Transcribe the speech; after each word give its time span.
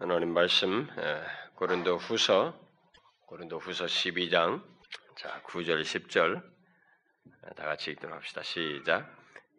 하나님 0.00 0.32
말씀 0.32 0.86
고린도 1.56 1.96
후서 1.96 2.56
고린도 3.26 3.58
후서 3.58 3.86
12장 3.86 4.62
자 5.16 5.42
9절 5.42 5.82
10절 5.82 6.40
다 7.56 7.64
같이 7.64 7.90
읽도록 7.90 8.14
합시다. 8.14 8.44
시작. 8.44 9.12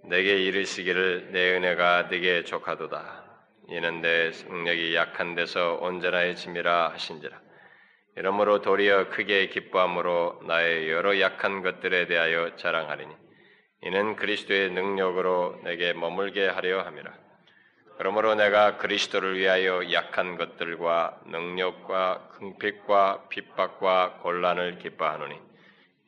내게 0.06 0.42
이르시기를 0.42 1.34
내 1.34 1.58
은혜가 1.58 2.04
네게 2.04 2.46
족하도다. 2.46 3.26
이는 3.68 4.00
내 4.00 4.30
능력이 4.30 4.96
약한 4.96 5.36
데서 5.36 5.74
온전하의 5.82 6.38
짐이라 6.38 6.92
하신지라. 6.94 7.38
이러므로 8.16 8.62
도리어 8.62 9.10
크게 9.10 9.48
기뻐함으로 9.50 10.44
나의 10.48 10.90
여러 10.90 11.20
약한 11.20 11.62
것들에 11.64 12.08
대하여 12.08 12.56
자랑하리니 12.56 13.14
이는 13.82 14.16
그리스도의 14.16 14.71
능력으로 14.71 15.60
내게 15.66 15.92
머물게 15.92 16.48
하려 16.48 16.84
함이라. 16.84 17.29
그러므로 18.00 18.34
내가 18.34 18.77
그리스도를 18.77 19.38
위하여 19.38 19.91
약한 19.91 20.38
것들과 20.38 21.20
능력과 21.25 22.30
궁핍과 22.30 23.27
핍박과 23.27 24.20
곤란을 24.21 24.77
기뻐하노니 24.77 25.38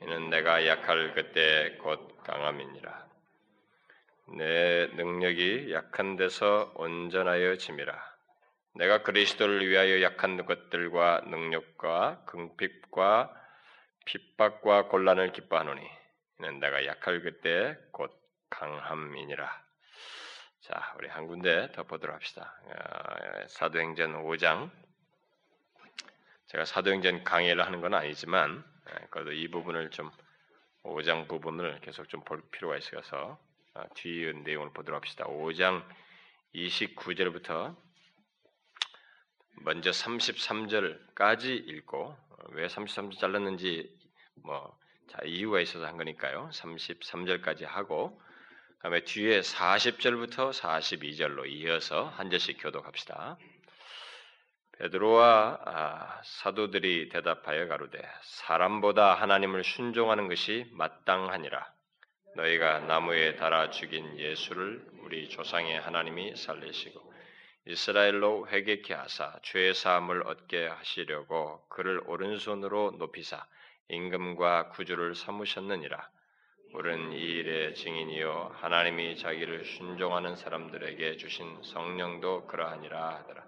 이는 0.01 0.29
내가 0.29 0.65
약할 0.65 1.13
그때 1.13 1.75
곧 1.81 2.17
강함이니라. 2.23 3.07
내 4.37 4.87
능력이 4.95 5.73
약한 5.73 6.15
데서 6.15 6.71
온전하여 6.75 7.57
짐이라. 7.57 7.93
내가 8.75 9.03
그리스도를 9.03 9.67
위하여 9.67 10.01
약한 10.01 10.45
것들과 10.45 11.23
능력과 11.27 12.23
궁핍과 12.25 13.33
핍박과 14.05 14.87
곤란을 14.87 15.33
기뻐하노니 15.33 15.81
이는 16.39 16.59
내가 16.61 16.85
약할 16.85 17.21
그때 17.21 17.77
곧 17.91 18.17
강함이니라. 18.49 19.60
자, 20.61 20.93
우리 20.99 21.07
한 21.07 21.25
군데 21.25 21.71
더 21.71 21.81
보도록 21.83 22.15
합시다. 22.15 22.53
어, 22.65 23.47
사도행전 23.47 24.23
5장. 24.23 24.69
제가 26.45 26.65
사도행전 26.65 27.23
강의를 27.23 27.65
하는 27.65 27.81
건 27.81 27.95
아니지만, 27.95 28.63
예, 28.91 29.07
그래도 29.09 29.31
이 29.31 29.47
부분을 29.49 29.89
좀, 29.89 30.11
5장 30.83 31.27
부분을 31.27 31.79
계속 31.81 32.07
좀 32.09 32.21
볼 32.23 32.43
필요가 32.51 32.77
있어서, 32.77 33.39
어, 33.73 33.83
뒤에 33.95 34.33
내용을 34.33 34.71
보도록 34.71 35.01
합시다. 35.01 35.25
5장 35.25 35.83
29절부터 36.53 37.75
먼저 39.63 39.89
33절까지 39.89 41.45
읽고, 41.69 42.03
어, 42.05 42.35
왜 42.49 42.67
33절 42.67 43.17
잘랐는지, 43.17 43.97
뭐, 44.43 44.77
자, 45.09 45.17
이유가 45.25 45.59
있어서 45.59 45.87
한 45.87 45.97
거니까요. 45.97 46.51
33절까지 46.53 47.65
하고, 47.65 48.21
다음에 48.81 49.01
뒤에 49.03 49.41
40절부터 49.41 50.51
42절로 50.59 51.47
이어서 51.47 52.05
한 52.05 52.31
절씩 52.31 52.57
교독합시다. 52.59 53.37
베드로와 54.79 55.59
아, 55.63 56.21
사도들이 56.23 57.09
대답하여 57.09 57.67
가로되 57.67 58.01
사람보다 58.23 59.13
하나님을 59.13 59.63
순종하는 59.63 60.27
것이 60.27 60.65
마땅하니라. 60.71 61.71
너희가 62.37 62.79
나무에 62.79 63.35
달아 63.35 63.69
죽인 63.69 64.17
예수를 64.17 64.83
우리 65.03 65.29
조상의 65.29 65.79
하나님이 65.79 66.35
살리시고 66.35 67.13
이스라엘로 67.67 68.47
회개케 68.47 68.95
하사 68.95 69.37
죄 69.43 69.73
사함을 69.73 70.23
얻게 70.25 70.65
하시려고 70.65 71.67
그를 71.69 72.01
오른손으로 72.07 72.95
높이사 72.97 73.45
임금과 73.89 74.69
구주를 74.69 75.13
삼으셨느니라. 75.13 76.09
우리는 76.73 77.11
이 77.11 77.17
일의 77.19 77.75
증인이요 77.75 78.55
하나님이 78.55 79.17
자기를 79.17 79.65
순종하는 79.65 80.37
사람들에게 80.37 81.17
주신 81.17 81.61
성령도 81.63 82.47
그러하니라 82.47 83.15
하더라. 83.15 83.43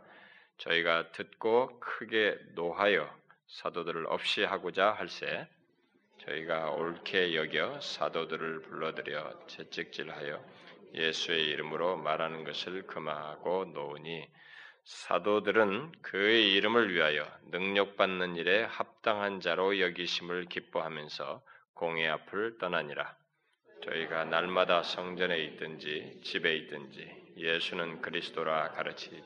저희가 0.58 1.14
듣고 1.14 1.80
크게 1.80 2.38
노하여 2.56 3.10
사도들을 3.48 4.08
없이 4.08 4.44
하고자 4.44 4.92
할세 4.92 5.48
저희가 6.20 6.72
옳게 6.72 7.34
여겨 7.36 7.80
사도들을 7.80 8.64
불러들여 8.64 9.46
채찍질하여 9.48 10.44
예수의 10.94 11.46
이름으로 11.46 11.96
말하는 11.96 12.44
것을 12.44 12.86
금하고 12.88 13.66
놓으니 13.74 14.28
사도들은 14.84 15.94
그의 16.02 16.52
이름을 16.54 16.94
위하여 16.94 17.26
능력받는 17.52 18.36
일에 18.36 18.64
합당한 18.64 19.40
자로 19.40 19.80
여기심을 19.80 20.48
기뻐하면서 20.48 21.42
공의 21.74 22.08
앞을 22.08 22.58
떠나니라. 22.60 23.23
저희가 23.84 24.26
날마다 24.26 24.82
성전에 24.84 25.40
있든지 25.40 26.22
집에 26.24 26.56
있든지 26.56 27.34
예수는 27.38 28.02
그리스도라 28.02 28.72
가르치 28.72 29.24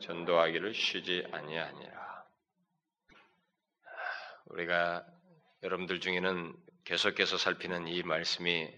전도하기를 0.00 0.74
쉬지 0.74 1.26
아니하니라. 1.30 2.24
우리가 4.46 5.06
여러분들 5.62 6.00
중에는 6.00 6.54
계속해서 6.84 7.36
살피는 7.38 7.88
이 7.88 8.02
말씀이 8.02 8.72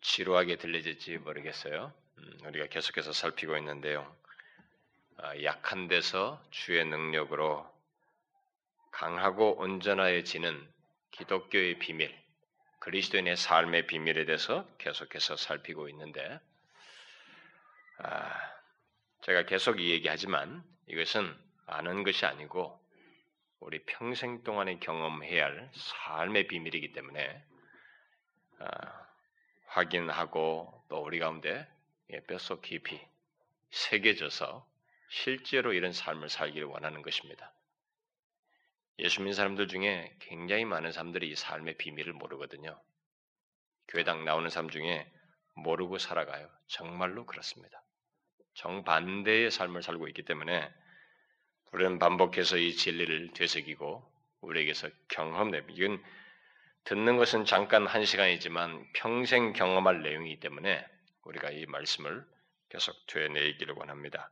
지루하게 0.00 0.56
들려질지 0.56 1.18
모르겠어요. 1.18 1.92
음, 2.18 2.38
우리가 2.46 2.66
계속해서 2.66 3.12
살피고 3.12 3.56
있는데요. 3.58 4.16
아, 5.18 5.42
약한 5.42 5.88
데서 5.88 6.42
주의 6.50 6.84
능력으로 6.84 7.68
강하고 8.90 9.58
온전해지는 9.58 10.66
기독교의 11.12 11.78
비밀, 11.78 12.14
그리스도인의 12.80 13.36
삶의 13.36 13.86
비밀에 13.86 14.24
대해서 14.24 14.66
계속해서 14.78 15.36
살피고 15.36 15.88
있는데, 15.90 16.40
아, 17.98 18.50
제가 19.22 19.44
계속 19.44 19.80
이 19.80 19.90
얘기하지만 19.90 20.64
이것은 20.86 21.36
아는 21.66 22.02
것이 22.02 22.24
아니고 22.24 22.80
우리 23.60 23.84
평생 23.84 24.42
동안에 24.42 24.78
경험해야 24.78 25.44
할 25.44 25.70
삶의 25.74 26.48
비밀이기 26.48 26.92
때문에 26.92 27.44
아, 28.58 29.06
확인하고 29.66 30.84
또 30.88 31.02
우리 31.02 31.18
가운데 31.18 31.68
뼛속 32.26 32.62
깊이 32.62 33.00
새겨져서 33.70 34.66
실제로 35.10 35.74
이런 35.74 35.92
삶을 35.92 36.28
살기를 36.30 36.66
원하는 36.66 37.02
것입니다. 37.02 37.52
예수 39.00 39.20
믿는 39.20 39.32
사람들 39.32 39.68
중에 39.68 40.14
굉장히 40.20 40.64
많은 40.64 40.92
사람들이 40.92 41.30
이 41.30 41.34
삶의 41.34 41.78
비밀을 41.78 42.12
모르거든요. 42.12 42.78
교회당 43.88 44.24
나오는 44.24 44.48
사람 44.50 44.68
중에 44.68 45.10
모르고 45.54 45.98
살아가요. 45.98 46.48
정말로 46.66 47.24
그렇습니다. 47.26 47.82
정반대의 48.54 49.50
삶을 49.50 49.82
살고 49.82 50.06
있기 50.08 50.22
때문에 50.24 50.70
우리는 51.72 51.98
반복해서 51.98 52.58
이 52.58 52.74
진리를 52.74 53.32
되새기고 53.32 54.04
우리에게서 54.42 54.88
경험됩 55.08 55.70
이건 55.70 56.02
듣는 56.84 57.16
것은 57.16 57.44
잠깐 57.44 57.86
한 57.86 58.04
시간이지만 58.04 58.86
평생 58.94 59.52
경험할 59.52 60.02
내용이기 60.02 60.40
때문에 60.40 60.84
우리가 61.24 61.50
이 61.50 61.66
말씀을 61.66 62.24
계속 62.68 62.94
되뇌기를 63.06 63.74
원합니다. 63.76 64.30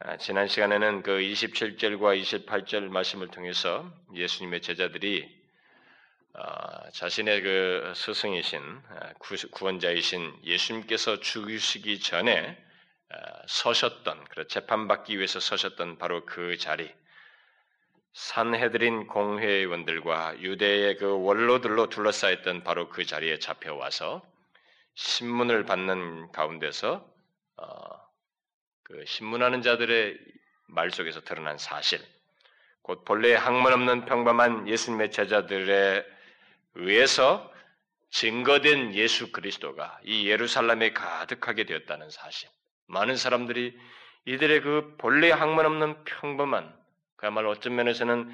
아, 0.00 0.16
지난 0.16 0.48
시간에는 0.48 1.02
그 1.02 1.12
27절과 1.12 2.20
28절 2.20 2.88
말씀을 2.88 3.28
통해서 3.28 3.88
예수님의 4.12 4.60
제자들이 4.60 5.44
어, 6.34 6.90
자신의 6.90 7.42
그 7.42 7.92
스승이신 7.94 8.60
아, 8.88 9.12
구원자이신 9.52 10.40
예수님께서 10.42 11.20
죽으시기 11.20 12.00
전에 12.00 12.60
아, 13.08 13.16
서셨던 13.46 14.24
그 14.30 14.48
재판받기 14.48 15.16
위해서 15.16 15.38
서셨던 15.38 15.98
바로 15.98 16.26
그 16.26 16.58
자리. 16.58 16.92
산해드린 18.14 19.06
공회의원들과 19.06 20.40
유대의 20.40 20.96
그 20.96 21.22
원로들로 21.22 21.88
둘러싸였던 21.88 22.64
바로 22.64 22.88
그 22.88 23.04
자리에 23.04 23.38
잡혀와서 23.38 24.22
신문을 24.96 25.64
받는 25.64 26.32
가운데서 26.32 27.08
어, 27.58 28.03
그 28.84 29.04
신문하는 29.06 29.62
자들의 29.62 30.18
말 30.66 30.90
속에서 30.90 31.20
드러난 31.20 31.58
사실, 31.58 32.00
곧 32.82 33.04
본래 33.04 33.34
학문 33.34 33.72
없는 33.72 34.04
평범한 34.04 34.68
예수님의 34.68 35.10
제자들에 35.10 36.04
의해서 36.74 37.50
증거된 38.10 38.94
예수 38.94 39.32
그리스도가 39.32 39.98
이 40.04 40.28
예루살렘에 40.28 40.92
가득하게 40.92 41.64
되었다는 41.64 42.10
사실. 42.10 42.48
많은 42.86 43.16
사람들이 43.16 43.76
이들의 44.26 44.60
그 44.60 44.94
본래 44.98 45.30
학문 45.30 45.66
없는 45.66 46.04
평범한, 46.04 46.72
그야말로 47.16 47.50
어떤 47.50 47.74
면에서는 47.74 48.30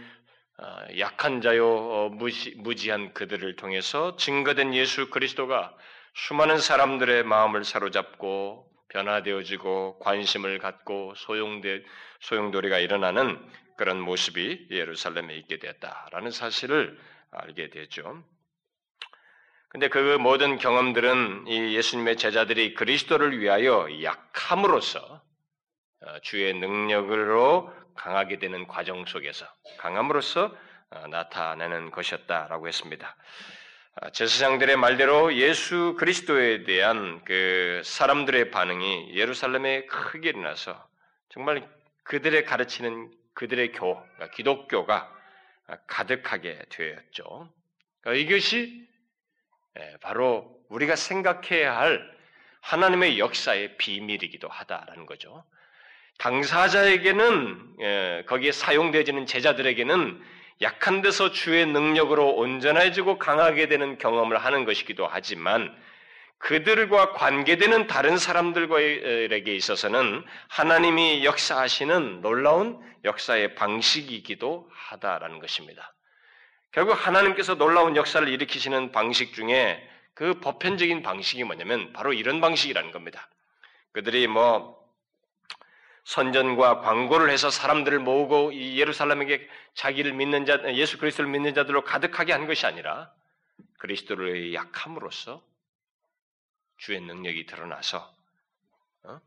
어, 0.58 0.98
약한 0.98 1.40
자요 1.40 1.66
어, 1.66 2.08
무지, 2.10 2.54
무지한 2.56 3.14
그들을 3.14 3.56
통해서 3.56 4.16
증거된 4.16 4.74
예수 4.74 5.08
그리스도가 5.08 5.74
수많은 6.14 6.58
사람들의 6.58 7.22
마음을 7.22 7.64
사로잡고 7.64 8.69
변화되어지고 8.90 9.98
관심을 10.00 10.58
갖고 10.58 11.14
소용돼 11.16 11.84
소용돌이가 12.20 12.78
일어나는 12.78 13.38
그런 13.76 13.98
모습이 13.98 14.68
예루살렘에 14.70 15.34
있게 15.36 15.58
되었다라는 15.58 16.30
사실을 16.30 16.98
알게 17.30 17.70
되죠. 17.70 18.22
근데 19.68 19.88
그 19.88 20.18
모든 20.18 20.58
경험들은 20.58 21.46
이 21.46 21.76
예수님의 21.76 22.16
제자들이 22.16 22.74
그리스도를 22.74 23.38
위하여 23.38 23.86
약함으로써 24.02 25.22
어, 26.02 26.18
주의 26.22 26.52
능력으로 26.54 27.72
강하게 27.94 28.38
되는 28.38 28.66
과정 28.66 29.04
속에서 29.04 29.46
강함으로써 29.78 30.54
어, 30.90 31.06
나타내는 31.06 31.90
것이었다라고 31.92 32.66
했습니다. 32.66 33.16
아, 33.96 34.10
제사장들의 34.10 34.76
말대로 34.76 35.34
예수 35.34 35.96
그리스도에 35.98 36.62
대한 36.62 37.20
그 37.24 37.82
사람들의 37.84 38.52
반응이 38.52 39.16
예루살렘에 39.16 39.86
크게 39.86 40.28
일어나서 40.28 40.88
정말 41.28 41.68
그들의 42.04 42.44
가르치는 42.44 43.10
그들의 43.34 43.72
교, 43.72 43.94
그러니까 43.94 44.30
기독교가 44.30 45.12
가득하게 45.88 46.62
되었죠. 46.68 47.52
그러니까 48.00 48.24
이것이 48.24 48.88
예, 49.78 49.96
바로 50.00 50.56
우리가 50.68 50.94
생각해야 50.94 51.76
할 51.76 52.00
하나님의 52.60 53.18
역사의 53.18 53.76
비밀이기도 53.76 54.48
하다라는 54.48 55.06
거죠. 55.06 55.44
당사자에게는 56.18 57.74
예, 57.80 58.24
거기에 58.26 58.52
사용되어지는 58.52 59.26
제자들에게는 59.26 60.22
약한 60.62 61.00
데서 61.00 61.30
주의 61.30 61.64
능력으로 61.66 62.34
온전해지고 62.34 63.18
강하게 63.18 63.68
되는 63.68 63.96
경험을 63.98 64.38
하는 64.38 64.64
것이기도 64.64 65.06
하지만 65.06 65.74
그들과 66.38 67.12
관계되는 67.12 67.86
다른 67.86 68.16
사람들에게 68.16 69.54
있어서는 69.54 70.24
하나님이 70.48 71.24
역사하시는 71.24 72.22
놀라운 72.22 72.80
역사의 73.04 73.54
방식이기도 73.54 74.68
하다라는 74.72 75.38
것입니다. 75.38 75.94
결국 76.72 76.92
하나님께서 76.92 77.56
놀라운 77.56 77.96
역사를 77.96 78.26
일으키시는 78.26 78.92
방식 78.92 79.34
중에 79.34 79.86
그 80.14 80.40
보편적인 80.40 81.02
방식이 81.02 81.44
뭐냐면 81.44 81.92
바로 81.92 82.12
이런 82.12 82.40
방식이라는 82.40 82.90
겁니다. 82.90 83.28
그들이 83.92 84.26
뭐 84.26 84.79
선전과 86.10 86.80
광고를 86.80 87.30
해서 87.30 87.50
사람들을 87.50 88.00
모으고 88.00 88.52
예루살렘에게 88.52 89.48
자기를 89.74 90.12
믿는 90.12 90.44
자, 90.44 90.60
예수 90.74 90.98
그리스도를 90.98 91.30
믿는 91.30 91.54
자들로 91.54 91.84
가득하게 91.84 92.32
한 92.32 92.48
것이 92.48 92.66
아니라 92.66 93.14
그리스도를 93.78 94.52
약함으로써 94.52 95.40
주의 96.78 97.00
능력이 97.00 97.46
드러나서 97.46 98.12
어? 99.04 99.20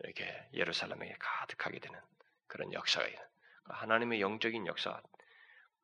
이렇게 0.00 0.30
예루살렘에게 0.52 1.16
가득하게 1.18 1.78
되는 1.78 1.98
그런 2.48 2.70
역사가 2.74 3.06
있는 3.06 3.22
하나님의 3.64 4.20
영적인 4.20 4.66
역사, 4.66 5.00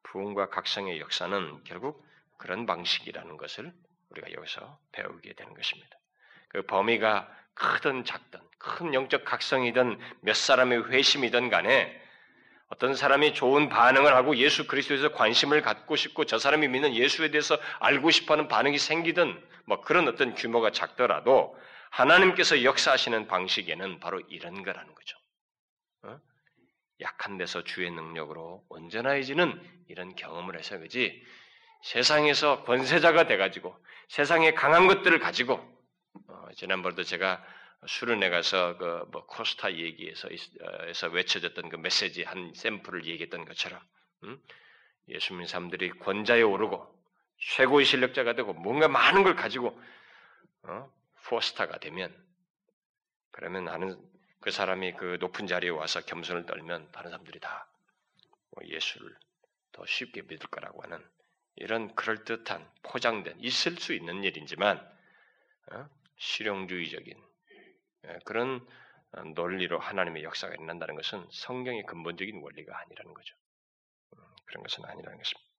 부흥과 0.03 0.51
각성의 0.51 1.01
역사는 1.01 1.65
결국 1.65 2.07
그런 2.37 2.67
방식이라는 2.67 3.39
것을 3.39 3.73
우리가 4.11 4.33
여기서 4.33 4.79
배우게 4.93 5.33
되는 5.33 5.55
것입니다. 5.55 5.99
그 6.49 6.61
범위가 6.61 7.35
크든 7.55 8.05
작든 8.05 8.41
큰 8.65 8.95
영적 8.95 9.25
각성이든 9.25 9.99
몇 10.23 10.35
사람의 10.35 10.91
회심이든 10.91 11.51
간에 11.51 12.01
어떤 12.69 12.95
사람이 12.95 13.35
좋은 13.35 13.69
반응을 13.69 14.15
하고 14.15 14.37
예수 14.37 14.67
그리스도에서 14.67 15.13
관심을 15.13 15.61
갖고 15.61 15.97
싶고 15.97 16.25
저 16.25 16.39
사람이 16.39 16.67
믿는 16.69 16.95
예수에 16.95 17.31
대해서 17.31 17.59
알고 17.79 18.11
싶어하는 18.11 18.49
반응이 18.49 18.79
생기든 18.79 19.41
뭐 19.67 19.83
그런 19.83 20.09
어떤 20.09 20.35
규모가 20.35 20.73
작더라도 20.73 21.57
하나님께서 21.91 22.65
역사하시는 22.65 23.29
방식에는 23.29 24.01
바로 24.01 24.21
이런 24.29 24.63
거라는 24.65 24.95
거죠. 24.95 25.17
어? 26.05 26.19
약한 27.01 27.37
데서 27.37 27.63
주의 27.63 27.91
능력으로 27.91 28.65
온전해지는 28.71 29.61
이런 29.89 30.17
경험을 30.17 30.59
해서 30.59 30.79
그지 30.79 31.23
세상에서 31.83 32.65
권세자가 32.65 33.27
돼가지고 33.27 33.77
세상에 34.09 34.55
강한 34.55 34.89
것들을 34.89 35.19
가지고 35.19 35.61
어, 36.29 36.47
지난번도 36.57 37.05
제가 37.05 37.45
술을 37.87 38.19
내가서 38.21 38.77
그 38.79 39.05
뭐 39.11 39.27
코스타 39.27 39.75
얘기에서 39.75 40.29
에서 40.89 41.09
외쳐졌던 41.09 41.69
그 41.69 41.77
메시지 41.77 42.23
한 42.23 42.53
샘플을 42.55 43.07
얘기했던 43.07 43.45
것처럼 43.45 43.81
음? 44.25 44.43
예수 45.09 45.33
믿는 45.33 45.47
사람들이 45.47 45.91
권자에 45.91 46.43
오르고 46.43 46.93
최고의 47.39 47.85
실력자가 47.85 48.35
되고 48.35 48.53
뭔가 48.55 48.89
많은 48.89 49.23
걸 49.23 49.37
가지고 49.37 49.81
어? 50.63 50.91
포스타가 51.27 51.79
되면 51.79 52.15
그러면 53.31 53.65
나는 53.65 53.99
그 54.41 54.51
사람이 54.51 54.95
그 54.95 55.19
높은 55.21 55.47
자리에 55.47 55.71
와서 55.71 56.01
겸손을 56.01 56.47
떨면 56.47 56.91
다른 56.93 57.11
사람들이 57.11 57.41
다뭐 57.41 57.65
예수를 58.65 59.17
더 59.73 59.85
쉽게 59.87 60.23
믿을 60.23 60.49
거라고 60.49 60.83
하는 60.83 61.05
이런 61.57 61.95
그럴듯한 61.95 62.69
포장된 62.83 63.37
있을 63.41 63.77
수 63.77 63.93
있는 63.93 64.25
일이지만 64.25 64.79
어? 65.73 65.89
실용주의적인 66.17 67.17
예, 67.17 67.34
그런 68.25 68.67
어, 69.13 69.23
논리로 69.23 69.79
하나님의 69.79 70.25
역사가 70.25 70.55
일어난다는 70.55 70.97
것은 70.97 71.27
성경의 71.31 71.85
근본적인 71.87 72.41
원리가 72.43 72.79
아니라는 72.79 73.15
거죠. 73.15 73.37
음, 74.17 74.23
그런 74.47 74.63
것은 74.63 74.85
아니라는 74.85 75.19
것입니다. 75.19 75.51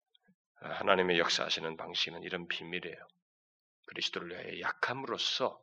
아, 0.62 0.70
하나님의 0.80 1.20
역사하시는 1.20 1.78
방식은 1.78 2.24
이런 2.24 2.48
비밀이에요. 2.48 3.08
그리스도를 3.88 4.32
위하여 4.32 4.60
약함으로써 4.62 5.62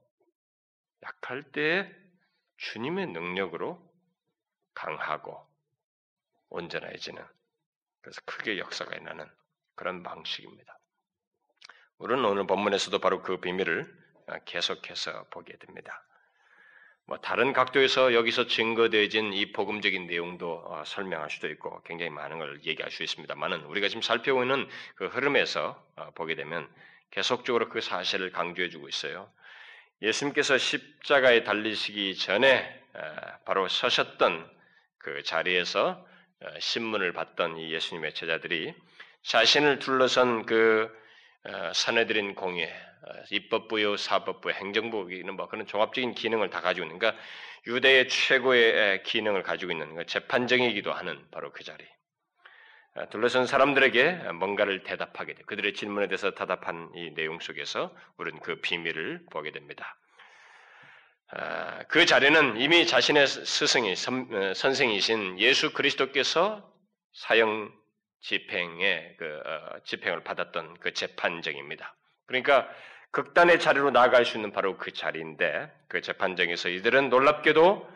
약할 1.03 1.43
때 1.43 1.95
주님의 2.57 3.09
능력으로 3.09 3.83
강하고 4.75 5.47
온전해지는 6.49 7.25
그래서 8.01 8.21
크게 8.25 8.59
역사가 8.59 8.95
일어나는 8.95 9.29
그런 9.75 10.03
방식입니다. 10.03 10.79
우리는 11.99 12.25
오늘 12.25 12.47
본문에서도 12.47 12.99
바로 12.99 13.23
그 13.23 13.39
비밀을 13.41 14.03
아, 14.29 14.39
계속해서 14.41 15.25
보게 15.31 15.57
됩니다. 15.57 16.05
뭐 17.07 17.19
다른 17.19 17.53
각도에서 17.53 18.15
여기서 18.15 18.47
증거되어진 18.47 19.33
이 19.33 19.53
복음적인 19.53 20.07
내용도 20.07 20.63
어, 20.67 20.83
설명할 20.87 21.31
수도 21.31 21.49
있고 21.49 21.83
굉장히 21.83 22.11
많은 22.11 22.39
걸 22.39 22.61
얘기할 22.65 22.91
수 22.91 23.03
있습니다만은 23.03 23.65
우리가 23.65 23.89
지금 23.89 24.03
살펴보는 24.03 24.69
그 24.95 25.07
흐름에서 25.07 25.85
어, 25.97 26.11
보게 26.15 26.35
되면 26.35 26.69
계속적으로 27.11 27.69
그 27.69 27.81
사실을 27.81 28.31
강조해주고 28.31 28.89
있어요. 28.89 29.31
예수님께서 30.01 30.59
십자가에 30.59 31.45
달리시기 31.45 32.17
전에 32.17 32.81
어, 32.95 33.01
바로 33.45 33.69
서셨던 33.69 34.51
그 34.99 35.23
자리에서 35.25 36.07
신문을 36.59 37.13
받던 37.13 37.59
이 37.59 37.73
예수님의 37.73 38.15
제자들이 38.15 38.75
자신을 39.23 39.79
둘러선 39.79 40.47
그 40.47 41.02
사내들인 41.75 42.35
공예, 42.35 42.73
입법부요, 43.31 43.97
사법부, 43.97 44.51
행정부는 44.51 45.35
뭐 45.35 45.49
그런 45.49 45.67
종합적인 45.67 46.15
기능을 46.15 46.51
다 46.51 46.61
가지고 46.61 46.87
있는 46.87 46.99
그러니까 46.99 47.21
유대의 47.67 48.09
최고의 48.09 49.03
기능을 49.03 49.43
가지고 49.43 49.73
있는 49.73 49.95
그 49.95 50.07
재판정이기도 50.07 50.93
하는 50.93 51.25
바로 51.31 51.53
그 51.53 51.65
자리. 51.65 51.85
아, 52.95 53.07
둘러선 53.07 53.47
사람들에게 53.47 54.33
뭔가를 54.33 54.83
대답하게 54.83 55.35
돼. 55.35 55.43
그들의 55.47 55.73
질문에 55.73 56.09
대해서 56.09 56.33
대답한 56.33 56.91
이 56.95 57.15
내용 57.15 57.41
속에서 57.41 57.95
우리는 58.19 58.39
그 58.41 58.61
비밀을 58.61 59.25
보게 59.31 59.51
됩니다. 59.51 59.97
아, 61.31 61.85
그 61.89 62.05
자리는 62.05 62.61
이미 62.61 62.87
자신의 62.87 63.27
스승이 63.27 63.93
어, 63.93 64.55
선생이신 64.55 65.41
예수 65.41 65.73
그리스도께서 65.73 66.71
사형 67.15 67.73
집행의 68.23 69.17
그 69.19 69.43
어, 69.45 69.79
집행을 69.85 70.25
받았던 70.25 70.79
그 70.81 70.95
재판정입니다. 70.95 71.95
그러니까 72.27 72.69
극단의 73.11 73.61
자리로 73.61 73.91
나아갈 73.91 74.25
수 74.25 74.39
있는 74.39 74.53
바로 74.53 74.79
그 74.79 74.93
자리인데 74.93 75.71
그 75.89 76.01
재판정에서 76.01 76.71
이들은 76.71 77.11
놀랍게도 77.11 77.91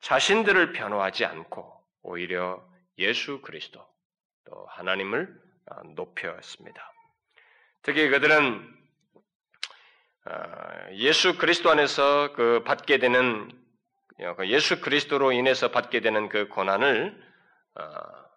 자신들을 0.00 0.72
변호하지 0.72 1.24
않고 1.24 1.72
오히려 2.02 2.62
예수 2.98 3.40
그리스도 3.40 3.84
또 4.44 4.66
하나님을 4.66 5.34
어, 5.70 5.82
높였습니다. 5.94 6.92
특히 7.82 8.08
그들은 8.08 8.76
어, 10.26 10.90
예수 10.92 11.38
그리스도 11.38 11.70
안에서 11.70 12.32
그 12.32 12.62
받게 12.64 12.98
되는 12.98 13.50
그 14.36 14.48
예수 14.48 14.80
그리스도로 14.80 15.30
인해서 15.30 15.70
받게 15.70 16.00
되는 16.00 16.28
그 16.28 16.48
고난을 16.48 17.28
어, 17.76 18.27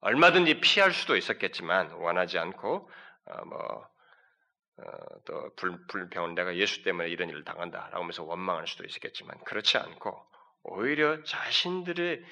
얼마든지 0.00 0.60
피할 0.60 0.92
수도 0.92 1.16
있었겠지만 1.16 1.92
원하지 1.92 2.38
않고 2.38 2.90
뭐 3.46 3.90
어, 4.78 4.82
또 5.26 5.54
불, 5.56 5.86
불평은 5.88 6.34
내가 6.34 6.56
예수 6.56 6.82
때문에 6.82 7.10
이런 7.10 7.28
일을 7.28 7.44
당한다라고 7.44 7.98
하면서 7.98 8.24
원망할 8.24 8.66
수도 8.66 8.84
있겠지만 8.84 9.38
그렇지 9.44 9.76
않고 9.76 10.18
오히려 10.62 11.22
자신들의 11.24 12.24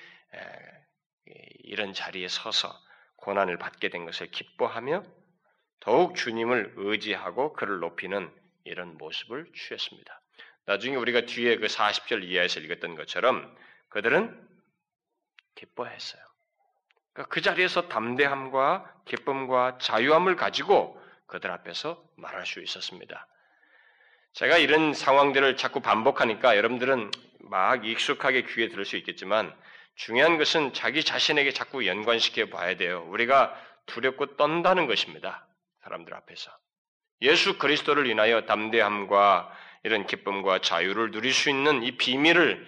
이런 1.64 1.92
자리에 1.92 2.28
서서 2.28 2.72
고난을 3.16 3.58
받게 3.58 3.90
된 3.90 4.06
것을 4.06 4.30
기뻐하며 4.30 5.02
더욱 5.80 6.16
주님을 6.16 6.74
의지하고 6.76 7.52
그를 7.52 7.80
높이는 7.80 8.32
이런 8.64 8.96
모습을 8.96 9.52
취했습니다. 9.54 10.20
나중에 10.66 10.96
우리가 10.96 11.22
뒤에 11.22 11.56
그 11.56 11.66
40절 11.66 12.24
이하에서 12.24 12.60
읽었던 12.60 12.94
것처럼 12.94 13.56
그들은 13.88 14.48
기뻐했어요. 15.54 16.27
그러니까 17.18 17.34
그 17.34 17.40
자리에서 17.40 17.88
담대함과 17.88 18.94
기쁨과 19.06 19.78
자유함을 19.80 20.36
가지고 20.36 21.00
그들 21.26 21.50
앞에서 21.50 22.00
말할 22.16 22.46
수 22.46 22.60
있었습니다. 22.62 23.26
제가 24.34 24.56
이런 24.56 24.94
상황들을 24.94 25.56
자꾸 25.56 25.80
반복하니까 25.80 26.56
여러분들은 26.56 27.10
막 27.40 27.84
익숙하게 27.84 28.42
귀에 28.42 28.68
들을 28.68 28.84
수 28.84 28.96
있겠지만 28.96 29.52
중요한 29.96 30.38
것은 30.38 30.72
자기 30.74 31.02
자신에게 31.02 31.50
자꾸 31.52 31.86
연관시켜 31.86 32.46
봐야 32.46 32.76
돼요. 32.76 33.04
우리가 33.08 33.52
두렵고 33.86 34.36
떤다는 34.36 34.86
것입니다. 34.86 35.44
사람들 35.82 36.14
앞에서. 36.14 36.52
예수 37.22 37.58
그리스도를 37.58 38.06
인하여 38.06 38.42
담대함과 38.42 39.52
이런 39.82 40.06
기쁨과 40.06 40.60
자유를 40.60 41.10
누릴 41.10 41.32
수 41.32 41.50
있는 41.50 41.82
이 41.82 41.96
비밀을 41.96 42.64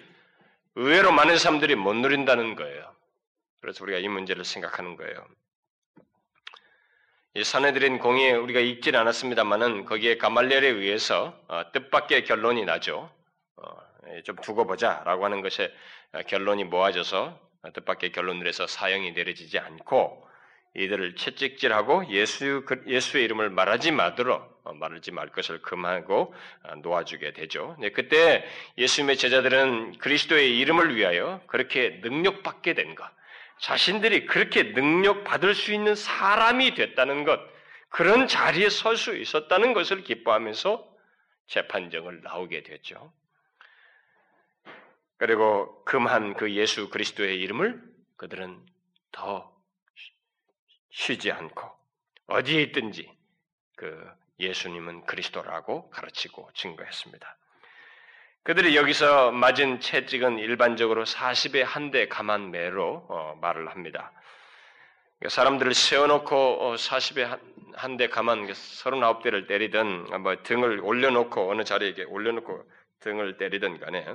의외로 0.75 1.13
많은 1.13 1.37
사람들이 1.37 1.75
못 1.75 1.93
누린다는 1.93 2.55
거예요. 2.55 2.91
그래서 3.61 3.83
우리가 3.83 3.99
이 3.99 4.07
문제를 4.07 4.43
생각하는 4.43 4.95
거예요. 4.95 5.25
이 7.33 7.43
사내들인 7.45 7.99
공의에 7.99 8.33
우리가 8.33 8.59
읽지는 8.59 8.99
않았습니다만은 8.99 9.85
거기에 9.85 10.17
가말리엘에 10.17 10.67
의해서 10.67 11.39
어, 11.47 11.71
뜻밖의 11.71 12.25
결론이 12.25 12.65
나죠. 12.65 13.09
어, 13.55 13.77
예, 14.09 14.21
좀 14.23 14.35
두고 14.37 14.67
보자라고 14.67 15.23
하는 15.23 15.41
것에 15.41 15.73
결론이 16.27 16.65
모아져서 16.65 17.39
뜻밖의 17.73 18.11
결론을 18.11 18.47
해서 18.47 18.67
사형이 18.67 19.13
내려지지 19.13 19.59
않고 19.59 20.27
이들을 20.75 21.15
채찍질하고 21.15 22.09
예수 22.09 22.63
그, 22.65 22.83
예수의 22.87 23.23
이름을 23.25 23.49
말하지 23.49 23.91
마도록 23.91 24.61
어, 24.63 24.73
말하지 24.73 25.11
말 25.11 25.29
것을 25.29 25.61
금하고 25.61 26.33
놓아주게 26.81 27.31
되죠. 27.33 27.77
네, 27.79 27.91
그때 27.91 28.45
예수님의 28.77 29.17
제자들은 29.17 29.99
그리스도의 29.99 30.57
이름을 30.59 30.95
위하여 30.95 31.41
그렇게 31.47 31.99
능력받게 32.01 32.73
된 32.73 32.95
것, 32.95 33.09
자신들이 33.61 34.25
그렇게 34.25 34.73
능력 34.73 35.23
받을 35.23 35.53
수 35.53 35.71
있는 35.71 35.95
사람이 35.95 36.73
됐다는 36.73 37.23
것, 37.23 37.39
그런 37.89 38.27
자리에 38.27 38.69
설 38.69 38.97
수 38.97 39.15
있었다는 39.15 39.73
것을 39.73 40.03
기뻐하면서 40.03 40.89
재판정을 41.45 42.21
나오게 42.23 42.63
됐죠. 42.63 43.13
그리고 45.17 45.83
금한 45.85 46.33
그 46.33 46.51
예수 46.55 46.89
그리스도의 46.89 47.39
이름을 47.41 47.81
그들은 48.17 48.65
더 49.11 49.55
쉬지 50.89 51.31
않고 51.31 51.69
어디에 52.27 52.63
있든지 52.63 53.11
그 53.75 54.11
예수님은 54.39 55.05
그리스도라고 55.05 55.91
가르치고 55.91 56.49
증거했습니다. 56.55 57.37
그들이 58.43 58.75
여기서 58.75 59.31
맞은 59.31 59.81
채찍은 59.81 60.39
일반적으로 60.39 61.05
40의 61.05 61.63
한대 61.63 62.07
감한 62.07 62.49
매로 62.49 63.05
어, 63.07 63.37
말을 63.39 63.69
합니다. 63.69 64.11
그러니까 65.19 65.35
사람들을 65.35 65.75
세워놓고 65.75 66.73
40의 66.75 67.39
한대 67.75 68.07
감한 68.07 68.47
39대를 68.47 69.47
때리든 69.47 70.23
뭐 70.23 70.41
등을 70.41 70.79
올려놓고 70.79 71.51
어느 71.51 71.63
자리에 71.63 72.03
올려놓고 72.07 72.63
등을 73.01 73.37
때리든 73.37 73.79
간에 73.79 74.07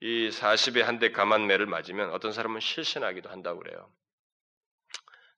이 0.00 0.30
40의 0.30 0.82
한대 0.82 1.12
감한 1.12 1.46
매를 1.46 1.66
맞으면 1.66 2.10
어떤 2.10 2.32
사람은 2.32 2.58
실신하기도 2.58 3.30
한다고 3.30 3.60
그래요. 3.60 3.88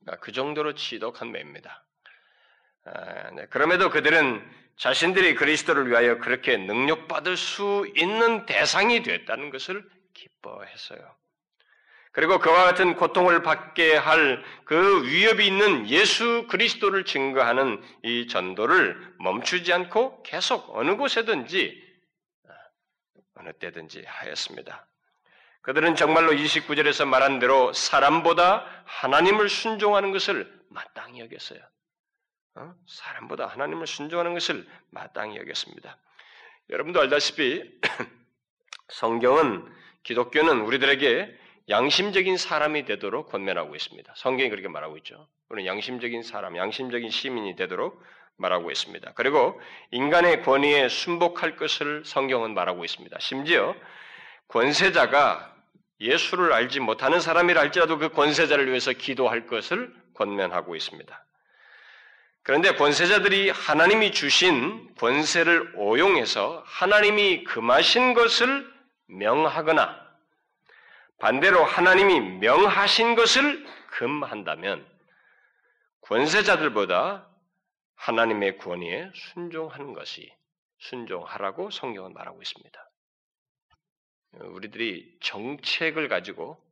그러니까 0.00 0.24
그 0.24 0.32
정도로 0.32 0.74
지독한 0.74 1.30
매입니다. 1.30 1.84
아, 2.86 3.30
네. 3.32 3.46
그럼에도 3.50 3.90
그들은 3.90 4.42
자신들이 4.76 5.34
그리스도를 5.34 5.88
위하여 5.88 6.18
그렇게 6.18 6.56
능력받을 6.56 7.36
수 7.36 7.86
있는 7.96 8.46
대상이 8.46 9.02
됐다는 9.02 9.50
것을 9.50 9.84
기뻐했어요. 10.14 11.14
그리고 12.12 12.38
그와 12.38 12.64
같은 12.64 12.94
고통을 12.94 13.42
받게 13.42 13.96
할 13.96 14.44
그 14.64 15.04
위협이 15.06 15.46
있는 15.46 15.88
예수 15.88 16.46
그리스도를 16.48 17.04
증거하는 17.04 17.82
이 18.02 18.26
전도를 18.28 19.14
멈추지 19.18 19.72
않고 19.72 20.22
계속 20.22 20.76
어느 20.76 20.96
곳에든지 20.96 21.82
어느 23.36 23.52
때든지 23.52 24.04
하였습니다. 24.06 24.86
그들은 25.60 25.96
정말로 25.96 26.32
29절에서 26.32 27.06
말한 27.06 27.38
대로 27.38 27.72
사람보다 27.72 28.66
하나님을 28.84 29.48
순종하는 29.48 30.12
것을 30.12 30.50
마땅히 30.68 31.20
여겼어요. 31.20 31.60
어? 32.56 32.74
사람보다 32.86 33.46
하나님을 33.46 33.86
순종하는 33.86 34.34
것을 34.34 34.66
마땅히 34.90 35.36
여겼습니다. 35.36 35.98
여러분도 36.70 37.00
알다시피 37.00 37.62
성경은 38.88 39.64
기독교는 40.04 40.60
우리들에게 40.60 41.38
양심적인 41.68 42.36
사람이 42.36 42.84
되도록 42.84 43.30
권면하고 43.30 43.74
있습니다. 43.74 44.12
성경이 44.16 44.50
그렇게 44.50 44.68
말하고 44.68 44.96
있죠. 44.98 45.28
우리는 45.48 45.66
양심적인 45.66 46.22
사람, 46.22 46.56
양심적인 46.56 47.10
시민이 47.10 47.56
되도록 47.56 48.02
말하고 48.36 48.70
있습니다. 48.70 49.12
그리고 49.14 49.60
인간의 49.90 50.42
권위에 50.42 50.88
순복할 50.88 51.56
것을 51.56 52.04
성경은 52.04 52.54
말하고 52.54 52.84
있습니다. 52.84 53.18
심지어 53.20 53.74
권세자가 54.48 55.54
예수를 56.00 56.52
알지 56.52 56.80
못하는 56.80 57.20
사람이라 57.20 57.60
할지라도 57.60 57.98
그 57.98 58.10
권세자를 58.10 58.68
위해서 58.68 58.92
기도할 58.92 59.46
것을 59.46 59.94
권면하고 60.14 60.76
있습니다. 60.76 61.24
그런데 62.44 62.74
권세자들이 62.74 63.48
하나님이 63.48 64.12
주신 64.12 64.94
권세를 64.96 65.72
오용해서 65.76 66.62
하나님이 66.66 67.44
금하신 67.44 68.12
것을 68.12 68.70
명하거나 69.06 70.04
반대로 71.18 71.64
하나님이 71.64 72.20
명하신 72.40 73.14
것을 73.14 73.66
금한다면 73.92 74.86
권세자들보다 76.02 77.26
하나님의 77.94 78.58
권위에 78.58 79.10
순종하는 79.14 79.94
것이 79.94 80.30
순종하라고 80.80 81.70
성경은 81.70 82.12
말하고 82.12 82.42
있습니다. 82.42 82.90
우리들이 84.32 85.16
정책을 85.22 86.08
가지고 86.08 86.62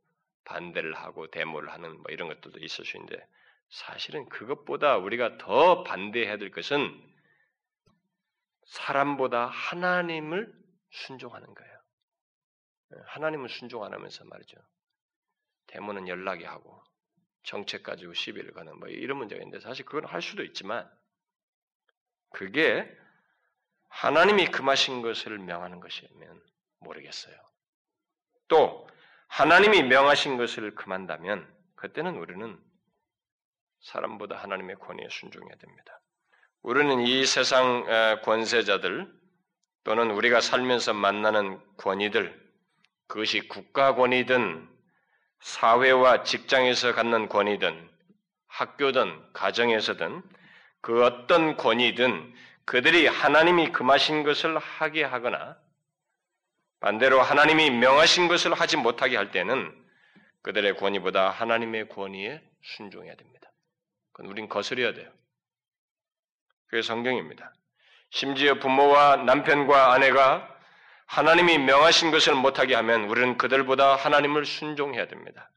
반대를 0.45 0.93
하고 0.93 1.31
데모를 1.31 1.71
하는 1.71 1.93
뭐 1.93 2.05
이런 2.09 2.27
것들도 2.27 2.59
있을 2.59 2.85
수 2.85 2.95
있는데 2.97 3.25
사실은 3.73 4.29
그것보다 4.29 4.97
우리가 4.97 5.39
더 5.39 5.83
반대해야 5.83 6.37
될 6.37 6.51
것은 6.51 7.11
사람보다 8.65 9.47
하나님을 9.47 10.53
순종하는 10.91 11.51
거예요. 11.55 11.73
하나님을 13.07 13.49
순종 13.49 13.83
안 13.83 13.91
하면서 13.91 14.23
말이죠. 14.25 14.57
대모는 15.65 16.07
연락이 16.07 16.43
하고 16.43 16.83
정책 17.41 17.81
가지고 17.81 18.13
시비를 18.13 18.53
가는 18.53 18.77
뭐 18.77 18.89
이런 18.89 19.17
문제가 19.17 19.41
있는데 19.41 19.59
사실 19.59 19.85
그건 19.85 20.05
할 20.05 20.21
수도 20.21 20.43
있지만 20.43 20.87
그게 22.29 22.87
하나님이 23.89 24.51
금하신 24.51 25.01
것을 25.01 25.39
명하는 25.39 25.79
것이면 25.79 26.43
모르겠어요. 26.77 27.35
또 28.49 28.87
하나님이 29.29 29.81
명하신 29.81 30.37
것을 30.37 30.75
금한다면 30.75 31.51
그때는 31.75 32.17
우리는 32.17 32.63
사람보다 33.83 34.35
하나님의 34.37 34.77
권위에 34.77 35.07
순종해야 35.09 35.55
됩니다. 35.57 35.99
우리는 36.61 37.01
이 37.01 37.25
세상 37.25 38.21
권세자들 38.23 39.11
또는 39.83 40.11
우리가 40.11 40.41
살면서 40.41 40.93
만나는 40.93 41.59
권위들 41.77 42.41
그것이 43.07 43.47
국가 43.47 43.95
권위든 43.95 44.69
사회와 45.41 46.23
직장에서 46.23 46.95
갖는 46.95 47.27
권위든 47.27 47.89
학교든 48.47 49.33
가정에서든 49.33 50.23
그 50.81 51.03
어떤 51.03 51.57
권위든 51.57 52.33
그들이 52.65 53.07
하나님이 53.07 53.71
금하신 53.73 54.23
것을 54.23 54.57
하게 54.57 55.03
하거나 55.03 55.57
반대로 56.79 57.21
하나님이 57.21 57.71
명하신 57.71 58.27
것을 58.27 58.53
하지 58.53 58.77
못하게 58.77 59.17
할 59.17 59.31
때는 59.31 59.73
그들의 60.43 60.77
권위보다 60.77 61.29
하나님의 61.29 61.89
권위에 61.89 62.41
순종해야 62.61 63.15
됩니다. 63.15 63.52
그건 64.13 64.31
우린 64.31 64.47
거스려야 64.47 64.93
돼요. 64.93 65.11
그게 66.67 66.81
성경입니다. 66.81 67.53
심지어 68.11 68.55
부모와 68.59 69.17
남편과 69.17 69.91
아내가 69.93 70.49
하나님이 71.05 71.57
명하신 71.59 72.11
것을 72.11 72.35
못하게 72.35 72.75
하면 72.75 73.05
우리는 73.05 73.37
그들보다 73.37 73.95
하나님을 73.95 74.45
순종해야 74.45 75.07
됩니다. 75.07 75.49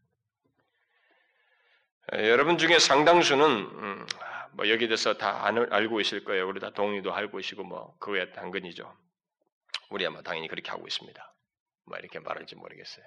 여러분 2.13 2.57
중에 2.59 2.79
상당수는 2.79 3.45
음, 3.45 4.07
뭐 4.53 4.69
여기 4.69 4.87
대해서 4.87 5.15
다 5.15 5.45
알고 5.45 6.01
있을 6.01 6.25
거예요. 6.25 6.47
우리 6.49 6.61
다 6.61 6.71
동의도 6.71 7.15
알고 7.15 7.41
있고 7.41 7.65
뭐 7.65 7.97
그거야 7.99 8.33
당근이죠. 8.33 8.97
우리 9.91 10.07
아마 10.07 10.23
당연히 10.23 10.49
그렇게 10.49 10.71
하고 10.71 10.87
있습니다. 10.87 11.35
뭐 11.87 11.99
이렇게 11.99 12.19
말할지 12.19 12.55
모르겠어요. 12.57 13.05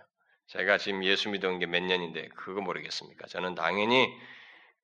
제가 0.48 0.77
지금 0.77 1.03
예수 1.03 1.29
믿은 1.29 1.60
게 1.60 1.65
몇 1.65 1.82
년인데 1.84 2.29
그거 2.29 2.62
모르겠습니까? 2.62 3.27
저는 3.27 3.56
당연히 3.56 4.12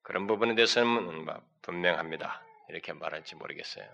그런 0.06 0.28
부분에 0.28 0.54
대해서는 0.54 1.24
뭐 1.24 1.42
분명합니다. 1.62 2.40
이렇게 2.68 2.92
말할지 2.92 3.34
모르겠어요. 3.34 3.84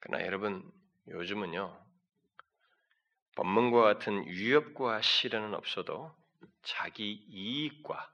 그러나 0.00 0.26
여러분 0.26 0.68
요즘은요 1.06 1.86
법문과 3.36 3.82
같은 3.82 4.26
위협과 4.26 5.00
시련은 5.00 5.54
없어도 5.54 6.12
자기 6.64 7.12
이익과 7.28 8.12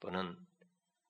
또는 0.00 0.36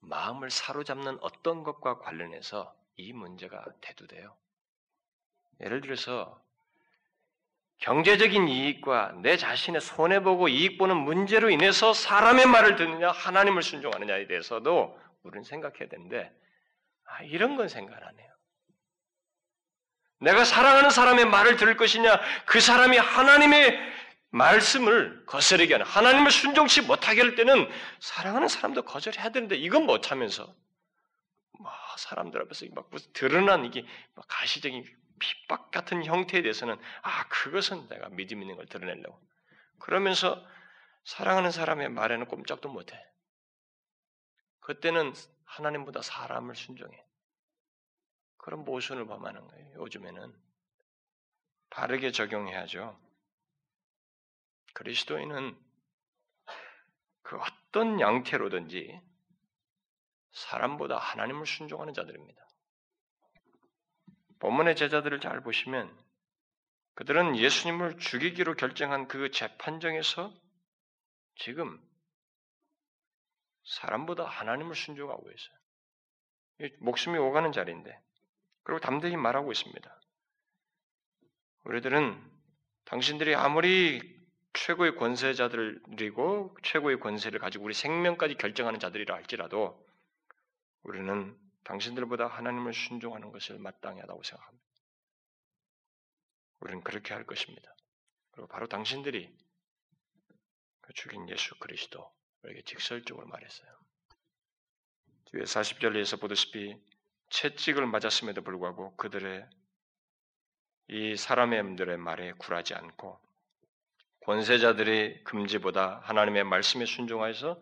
마음을 0.01 0.51
사로잡는 0.51 1.17
어떤 1.21 1.63
것과 1.63 1.97
관련해서 1.97 2.71
이 2.97 3.13
문제가 3.13 3.65
대두돼요. 3.81 4.37
예를 5.59 5.81
들어서 5.81 6.39
경제적인 7.79 8.47
이익과 8.47 9.13
내 9.21 9.37
자신의 9.37 9.81
손해보고 9.81 10.47
이익보는 10.47 10.97
문제로 10.97 11.49
인해서 11.49 11.93
사람의 11.93 12.47
말을 12.47 12.75
듣느냐, 12.75 13.11
하나님을 13.11 13.61
순종하느냐에 13.61 14.27
대해서도 14.27 14.99
우리는 15.23 15.43
생각해야 15.43 15.87
되는데, 15.87 16.31
아, 17.05 17.23
이런 17.23 17.55
건 17.55 17.67
생각 17.67 17.95
안 18.01 18.19
해요. 18.19 18.27
내가 20.19 20.43
사랑하는 20.43 20.89
사람의 20.89 21.25
말을 21.25 21.57
들을 21.57 21.77
것이냐, 21.77 22.19
그 22.45 22.59
사람이 22.59 22.97
하나님의 22.97 23.79
말씀을 24.29 25.25
거스르게 25.25 25.75
하는, 25.75 25.85
하나님을 25.85 26.31
순종치 26.31 26.81
못하게 26.81 27.21
할 27.21 27.35
때는 27.35 27.69
사랑하는 27.99 28.47
사람도 28.47 28.81
거절해야 28.83 29.29
되는데, 29.29 29.55
이건 29.55 29.85
못 29.85 30.11
하면서, 30.11 30.51
뭐, 31.59 31.71
사람들 31.97 32.41
앞에서 32.41 32.65
막 32.73 32.89
드러난 33.13 33.65
이게 33.65 33.85
가시적인 34.27 34.83
핍박 35.19 35.71
같은 35.71 36.03
형태에 36.05 36.41
대해서는 36.41 36.77
아 37.01 37.27
그것은 37.27 37.87
내가 37.89 38.09
믿음 38.09 38.41
있는 38.41 38.55
걸 38.55 38.65
드러내려고 38.67 39.19
그러면서 39.79 40.45
사랑하는 41.05 41.51
사람의 41.51 41.89
말에는 41.89 42.25
꼼짝도 42.25 42.69
못해. 42.69 43.01
그때는 44.59 45.13
하나님보다 45.45 46.01
사람을 46.01 46.55
순종해. 46.55 47.01
그런 48.37 48.65
모순을 48.65 49.05
범하는 49.07 49.47
거예요. 49.47 49.73
요즘에는 49.75 50.35
바르게 51.69 52.11
적용해야죠. 52.11 52.99
그리스도인은 54.73 55.57
그 57.21 57.37
어떤 57.37 57.99
양태로든지 57.99 59.01
사람보다 60.31 60.97
하나님을 60.97 61.45
순종하는 61.45 61.93
자들입니다. 61.93 62.46
본문의 64.39 64.75
제자들을 64.75 65.19
잘 65.19 65.41
보시면 65.41 65.95
그들은 66.95 67.37
예수님을 67.37 67.99
죽이기로 67.99 68.55
결정한 68.55 69.07
그 69.07 69.29
재판정에서 69.31 70.33
지금 71.35 71.79
사람보다 73.65 74.25
하나님을 74.25 74.75
순종하고 74.75 75.29
있어요. 75.29 76.71
목숨이 76.79 77.17
오가는 77.17 77.51
자리인데 77.51 77.99
그리고 78.63 78.79
담대히 78.79 79.15
말하고 79.15 79.51
있습니다. 79.51 80.01
우리들은 81.65 82.37
당신들이 82.85 83.35
아무리 83.35 84.17
최고의 84.53 84.95
권세자들이고 84.95 86.57
최고의 86.63 86.99
권세를 86.99 87.39
가지고 87.39 87.65
우리 87.65 87.73
생명까지 87.73 88.35
결정하는 88.35 88.79
자들이라 88.79 89.13
할지라도 89.13 89.85
우리는 90.83 91.37
당신들보다 91.67 92.27
하나님을 92.27 92.73
순종하는 92.73 93.29
것을 93.31 93.59
마땅히 93.59 93.99
하다고 93.99 94.23
생각합니다. 94.23 94.65
우리는 96.61 96.81
그렇게 96.81 97.13
할 97.13 97.25
것입니다. 97.25 97.75
그리고 98.31 98.47
바로 98.47 98.67
당신들이 98.67 99.35
그 100.79 100.93
죽인 100.93 101.27
예수 101.29 101.59
그리스도에게 101.59 102.61
직설적으로 102.65 103.27
말했어요. 103.27 103.69
뒤에 105.25 105.43
40절에서 105.43 106.21
보다시피 106.21 106.81
채찍을 107.29 107.85
맞았음에도 107.85 108.43
불구하고 108.43 108.95
그들의 108.95 109.45
이 110.87 111.17
사람들의 111.17 111.97
말에 111.97 112.31
굴하지 112.33 112.75
않고 112.75 113.19
권세자들의 114.21 115.25
금지보다 115.25 115.99
하나님의 116.05 116.45
말씀에 116.45 116.85
순종하여서 116.85 117.61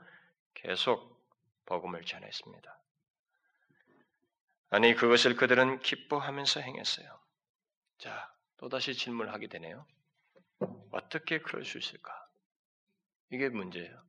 계속 0.53 1.25
복음을 1.65 2.03
전했습니다. 2.03 2.84
아니 4.75 4.93
그것을 4.93 5.37
그들은 5.37 5.79
기뻐하면서 5.79 6.59
행했어요. 6.59 7.07
자, 7.97 8.29
또다시 8.57 8.93
질문을 8.93 9.31
하게 9.31 9.47
되네요. 9.47 9.85
어떻게 10.91 11.39
그럴 11.39 11.63
수 11.63 11.77
있을까? 11.77 12.11
이게 13.31 13.47
문제예요. 13.47 14.03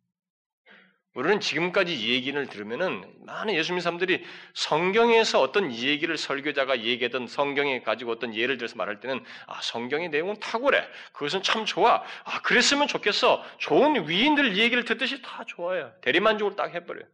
우리는 1.14 1.38
지금까지 1.38 1.94
이 1.94 2.14
얘기를 2.14 2.48
들으면은 2.48 3.14
많은 3.20 3.54
예수님 3.54 3.78
사람들이 3.78 4.26
성경에서 4.54 5.40
어떤 5.40 5.72
얘기를 5.72 6.18
설교자가 6.18 6.80
얘기하던 6.80 7.28
성경에 7.28 7.82
가지고 7.82 8.10
어떤 8.10 8.34
예를 8.34 8.58
들어서 8.58 8.74
말할 8.74 8.98
때는 8.98 9.24
아 9.46 9.62
성경의 9.62 10.08
내용은 10.08 10.40
탁월해 10.40 10.84
그것은 11.12 11.44
참 11.44 11.64
좋아 11.64 12.02
아 12.24 12.42
그랬으면 12.42 12.88
좋겠어 12.88 13.44
좋은 13.58 14.08
위인들 14.08 14.58
얘기를 14.58 14.84
듣듯이 14.84 15.22
다 15.22 15.44
좋아요 15.46 15.94
대리만족을 16.00 16.56
딱 16.56 16.74
해버려요 16.74 17.06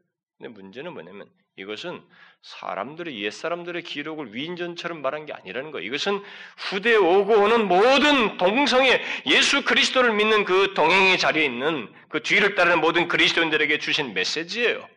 근데 0.42 0.48
문제는 0.60 0.92
뭐냐면 0.92 1.30
이것은 1.56 2.02
사람들의 2.42 3.22
옛사람들의 3.22 3.84
기록을 3.84 4.34
위인전처럼 4.34 5.00
말한 5.00 5.24
게 5.24 5.32
아니라는 5.32 5.70
거예요. 5.70 5.86
이것은 5.86 6.20
후대에 6.56 6.96
오고 6.96 7.32
오는 7.32 7.68
모든 7.68 8.36
동성의 8.38 9.00
예수 9.26 9.64
그리스도를 9.64 10.12
믿는 10.14 10.44
그 10.44 10.74
동행의 10.74 11.18
자리에 11.18 11.44
있는 11.44 11.92
그 12.08 12.24
뒤를 12.24 12.56
따르는 12.56 12.80
모든 12.80 13.06
그리스도인들에게 13.06 13.78
주신 13.78 14.14
메시지예요. 14.14 14.88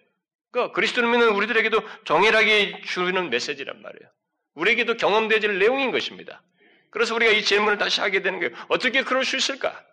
그러니까 0.50 0.74
그리스도를 0.74 1.12
믿는 1.12 1.30
우리들에게도 1.36 1.80
동일하게 2.06 2.82
주는 2.82 3.30
메시지란 3.30 3.84
말이에요. 3.84 4.12
우리에게도 4.56 4.98
경험되질 4.98 5.60
내용인 5.60 5.92
것입니다. 5.92 6.42
그래서 6.90 7.14
우리가 7.14 7.34
이 7.34 7.44
질문을 7.44 7.78
다시 7.78 8.02
하게 8.02 8.24
되는 8.24 8.40
거예요. 8.40 8.56
어떻게 8.70 9.04
그럴 9.04 9.24
수 9.26 9.38
있을까? 9.38 9.86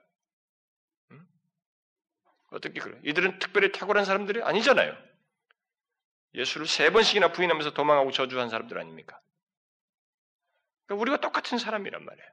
어떻게 2.53 2.81
그래? 2.81 2.97
이들은 3.05 3.38
특별히 3.38 3.71
탁월한 3.73 4.07
사람들이 4.07 4.43
아니잖아요. 4.43 5.12
예수를 6.35 6.66
세 6.66 6.90
번씩이나 6.90 7.33
부인하면서 7.33 7.73
도망하고 7.73 8.11
저주한 8.11 8.49
사람들 8.49 8.79
아닙니까? 8.79 9.18
그러니까 10.87 11.03
우리가 11.03 11.21
똑같은 11.21 11.59
사람이란 11.59 12.05
말이에요. 12.05 12.29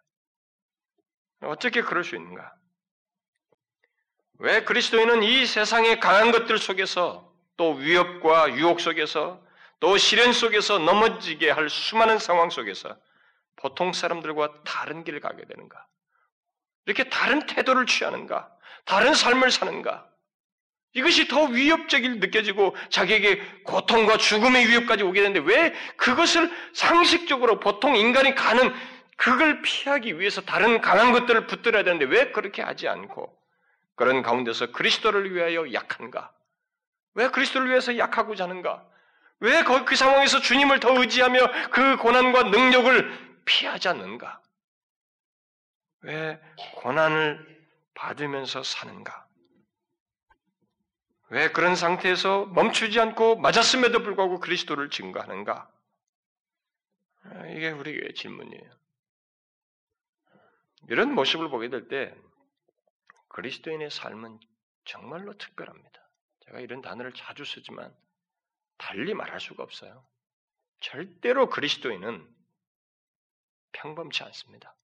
어떻게 1.41 1.81
그럴 1.81 2.03
수 2.03 2.15
있는가? 2.15 2.53
왜 4.39 4.63
그리스도인은 4.63 5.23
이 5.23 5.45
세상의 5.45 5.99
강한 5.99 6.31
것들 6.31 6.57
속에서 6.57 7.33
또 7.57 7.73
위협과 7.73 8.55
유혹 8.55 8.79
속에서 8.79 9.45
또 9.79 9.97
시련 9.97 10.33
속에서 10.33 10.79
넘어지게 10.79 11.51
할 11.51 11.69
수많은 11.69 12.19
상황 12.19 12.49
속에서 12.49 12.97
보통 13.57 13.91
사람들과 13.91 14.63
다른 14.63 15.03
길을 15.03 15.19
가게 15.19 15.45
되는가? 15.45 15.85
이렇게 16.85 17.09
다른 17.09 17.45
태도를 17.45 17.85
취하는가? 17.85 18.49
다른 18.85 19.13
삶을 19.13 19.51
사는가? 19.51 20.09
이것이 20.93 21.27
더 21.27 21.43
위협적일 21.45 22.19
느껴지고 22.19 22.75
자기에게 22.89 23.41
고통과 23.63 24.17
죽음의 24.17 24.67
위협까지 24.67 25.03
오게 25.03 25.21
되는데 25.21 25.39
왜 25.41 25.73
그것을 25.97 26.51
상식적으로 26.73 27.59
보통 27.59 27.95
인간이 27.95 28.33
가는 28.33 28.73
그걸 29.15 29.61
피하기 29.61 30.19
위해서 30.19 30.41
다른 30.41 30.81
강한 30.81 31.11
것들을 31.11 31.45
붙들어야 31.47 31.83
되는데 31.83 32.05
왜 32.05 32.31
그렇게 32.31 32.61
하지 32.61 32.87
않고 32.87 33.37
그런 33.95 34.21
가운데서 34.21 34.71
그리스도를 34.71 35.33
위하여 35.35 35.73
약한가? 35.73 36.31
왜 37.15 37.27
그리스도를 37.29 37.69
위해서 37.69 37.97
약하고자 37.97 38.45
하는가? 38.45 38.85
왜 39.41 39.63
그 39.63 39.95
상황에서 39.95 40.41
주님을 40.41 40.79
더 40.79 40.99
의지하며 40.99 41.69
그 41.71 41.97
고난과 41.97 42.43
능력을 42.43 43.39
피하지 43.45 43.89
않는가? 43.89 44.41
왜 46.01 46.39
고난을 46.75 47.45
받으면서 47.93 48.63
사는가? 48.63 49.28
왜 51.29 51.51
그런 51.51 51.75
상태에서 51.75 52.45
멈추지 52.47 52.99
않고 52.99 53.37
맞았음에도 53.37 54.01
불구하고 54.03 54.39
그리스도를 54.39 54.89
증거하는가? 54.89 55.71
아, 57.23 57.47
이게 57.47 57.69
우리의 57.69 58.13
질문이에요. 58.15 58.71
이런 60.89 61.13
모습을 61.13 61.49
보게 61.49 61.69
될 61.69 61.87
때 61.87 62.15
그리스도인의 63.29 63.91
삶은 63.91 64.39
정말로 64.85 65.33
특별합니다. 65.37 66.01
제가 66.45 66.59
이런 66.61 66.81
단어를 66.81 67.13
자주 67.13 67.45
쓰지만 67.45 67.95
달리 68.77 69.13
말할 69.13 69.39
수가 69.39 69.61
없어요. 69.61 70.03
절대로 70.79 71.49
그리스도인은 71.49 72.27
평범치 73.73 74.23
않습니다. 74.23 74.75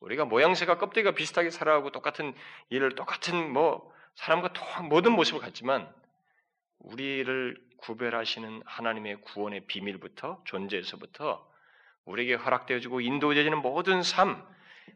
우리가 0.00 0.24
모양새가 0.24 0.78
껍데기가 0.78 1.14
비슷하게 1.14 1.50
살아가고 1.50 1.92
똑같은 1.92 2.34
일을 2.70 2.94
똑같은 2.96 3.52
뭐 3.52 3.92
사람과 4.14 4.52
모든 4.82 5.12
모습을 5.12 5.40
갖지만 5.40 5.92
우리를 6.78 7.68
구별하시는 7.78 8.62
하나님의 8.64 9.20
구원의 9.22 9.66
비밀부터 9.66 10.42
존재에서부터 10.44 11.48
우리에게 12.04 12.34
허락되어지고 12.34 13.00
인도되어지는 13.00 13.58
모든 13.58 14.02
삶, 14.02 14.44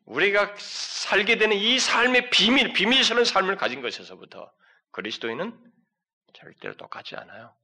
우리가 0.07 0.55
살게 0.57 1.37
되는 1.37 1.57
이 1.57 1.79
삶의 1.79 2.31
비밀, 2.31 2.73
비밀스러운 2.73 3.25
삶을 3.25 3.57
가진 3.57 3.83
것에서부터 3.83 4.51
그리스도인은 4.91 5.59
절대로 6.33 6.77
똑같지 6.77 7.17
않아요. 7.17 7.55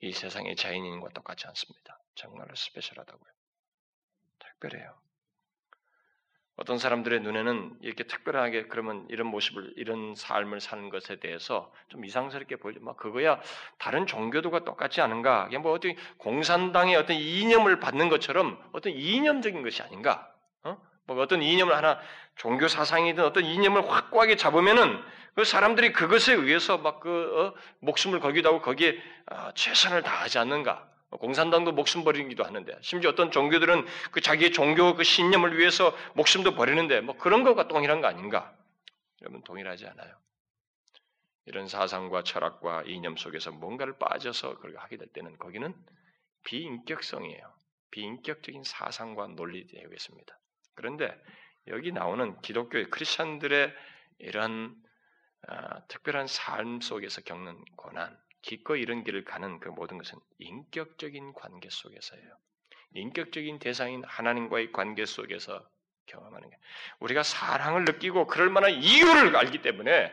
이 0.00 0.12
세상의 0.12 0.56
자연인과 0.56 1.10
똑같지 1.10 1.46
않습니다. 1.46 1.98
정말로 2.14 2.54
스페셜하다고요. 2.54 3.32
특별해요. 4.38 4.98
어떤 6.56 6.78
사람들의 6.78 7.20
눈에는 7.20 7.78
이렇게 7.82 8.04
특별하게 8.04 8.66
그러면 8.68 9.06
이런 9.08 9.26
모습을 9.26 9.72
이런 9.76 10.14
삶을 10.14 10.60
사는 10.60 10.88
것에 10.88 11.16
대해서 11.16 11.72
좀 11.88 12.04
이상스럽게 12.04 12.56
보이죠. 12.56 12.80
막 12.80 12.96
그거야 12.96 13.40
다른 13.78 14.06
종교도가 14.06 14.64
똑같지 14.64 15.00
않은가? 15.00 15.46
그냥 15.46 15.62
뭐 15.62 15.72
어떤 15.72 15.94
공산당의 16.18 16.94
어떤 16.94 17.16
이념을 17.16 17.80
받는 17.80 18.08
것처럼 18.08 18.62
어떤 18.72 18.92
이념적인 18.92 19.62
것이 19.62 19.82
아닌가? 19.82 20.30
어? 20.62 20.78
뭐 21.06 21.20
어떤 21.20 21.42
이념을 21.42 21.74
하나 21.76 21.98
종교 22.36 22.68
사상이든 22.68 23.24
어떤 23.24 23.44
이념을 23.44 23.90
확고하게 23.90 24.36
잡으면은 24.36 25.02
그 25.34 25.44
사람들이 25.44 25.92
그것에 25.92 26.34
의해서 26.34 26.78
막그 26.78 27.54
어, 27.56 27.60
목숨을 27.80 28.20
걸기도 28.20 28.50
하고 28.50 28.60
거기에 28.60 28.96
어, 29.26 29.50
최선을 29.54 30.02
다하지 30.02 30.38
않는가? 30.38 30.93
공산당도 31.18 31.72
목숨 31.72 32.04
버리기도 32.04 32.44
하는데 32.44 32.76
심지어 32.82 33.10
어떤 33.10 33.30
종교들은 33.30 33.86
그 34.10 34.20
자기의 34.20 34.52
종교 34.52 34.94
그 34.94 35.04
신념을 35.04 35.58
위해서 35.58 35.96
목숨도 36.14 36.54
버리는데 36.54 37.00
뭐 37.00 37.16
그런 37.16 37.42
것과 37.44 37.68
동일한 37.68 38.00
거 38.00 38.06
아닌가? 38.06 38.54
여러분 39.22 39.42
동일하지 39.42 39.86
않아요. 39.86 40.14
이런 41.46 41.68
사상과 41.68 42.22
철학과 42.22 42.82
이념 42.86 43.16
속에서 43.16 43.50
뭔가를 43.52 43.98
빠져서 43.98 44.58
그렇게 44.58 44.78
하게 44.78 44.96
될 44.96 45.08
때는 45.08 45.36
거기는 45.38 45.74
비인격성이에요. 46.44 47.52
비인격적인 47.90 48.64
사상과 48.64 49.28
논리에 49.28 49.66
되겠습니다. 49.66 50.38
그런데 50.74 51.14
여기 51.68 51.92
나오는 51.92 52.40
기독교의 52.40 52.90
크리스천들의 52.90 53.72
이런 54.18 54.74
어, 55.48 55.86
특별한 55.88 56.26
삶 56.26 56.80
속에서 56.80 57.20
겪는 57.20 57.62
고난, 57.76 58.18
기꺼이 58.44 58.82
이런 58.82 59.04
길을 59.04 59.24
가는 59.24 59.58
그 59.58 59.68
모든 59.70 59.96
것은 59.98 60.18
인격적인 60.38 61.32
관계 61.32 61.68
속에서예요. 61.70 62.36
인격적인 62.92 63.58
대상인 63.58 64.04
하나님과의 64.04 64.70
관계 64.70 65.06
속에서 65.06 65.66
경험하는 66.06 66.50
게 66.50 66.56
우리가 67.00 67.22
사랑을 67.22 67.84
느끼고 67.86 68.26
그럴 68.26 68.50
만한 68.50 68.72
이유를 68.72 69.34
알기 69.34 69.62
때문에 69.62 70.12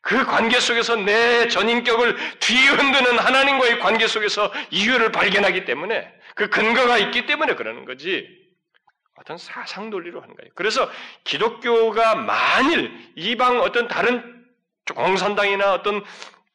그 0.00 0.24
관계 0.24 0.58
속에서 0.58 0.96
내 0.96 1.48
전인격을 1.48 2.16
뒤흔드는 2.40 3.18
하나님과의 3.18 3.80
관계 3.80 4.06
속에서 4.06 4.50
이유를 4.70 5.12
발견하기 5.12 5.66
때문에 5.66 6.12
그 6.34 6.48
근거가 6.48 6.96
있기 6.98 7.26
때문에 7.26 7.54
그러는 7.54 7.84
거지. 7.84 8.26
어떤 9.16 9.36
사상 9.36 9.90
논리로 9.90 10.22
하는 10.22 10.34
거예요. 10.36 10.50
그래서 10.54 10.88
기독교가 11.24 12.14
만일 12.14 13.12
이방 13.16 13.60
어떤 13.60 13.88
다른 13.88 14.46
공산당이나 14.94 15.74
어떤 15.74 16.04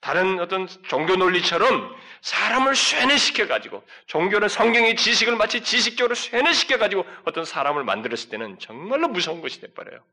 다른 0.03 0.37
어떤 0.41 0.67
종교 0.83 1.15
논리처럼 1.15 1.95
사람을 2.19 2.75
쇠뇌시켜 2.75 3.47
가지고 3.47 3.85
종교는 4.07 4.49
성경의 4.49 4.97
지식을 4.97 5.37
마치 5.37 5.61
지식적으로 5.63 6.13
쇠뇌시켜 6.13 6.77
가지고 6.77 7.05
어떤 7.23 7.45
사람을 7.45 7.85
만들었을 7.85 8.29
때는 8.29 8.59
정말로 8.59 9.07
무서운 9.07 9.41
것이 9.41 9.61
돼버려요. 9.61 10.03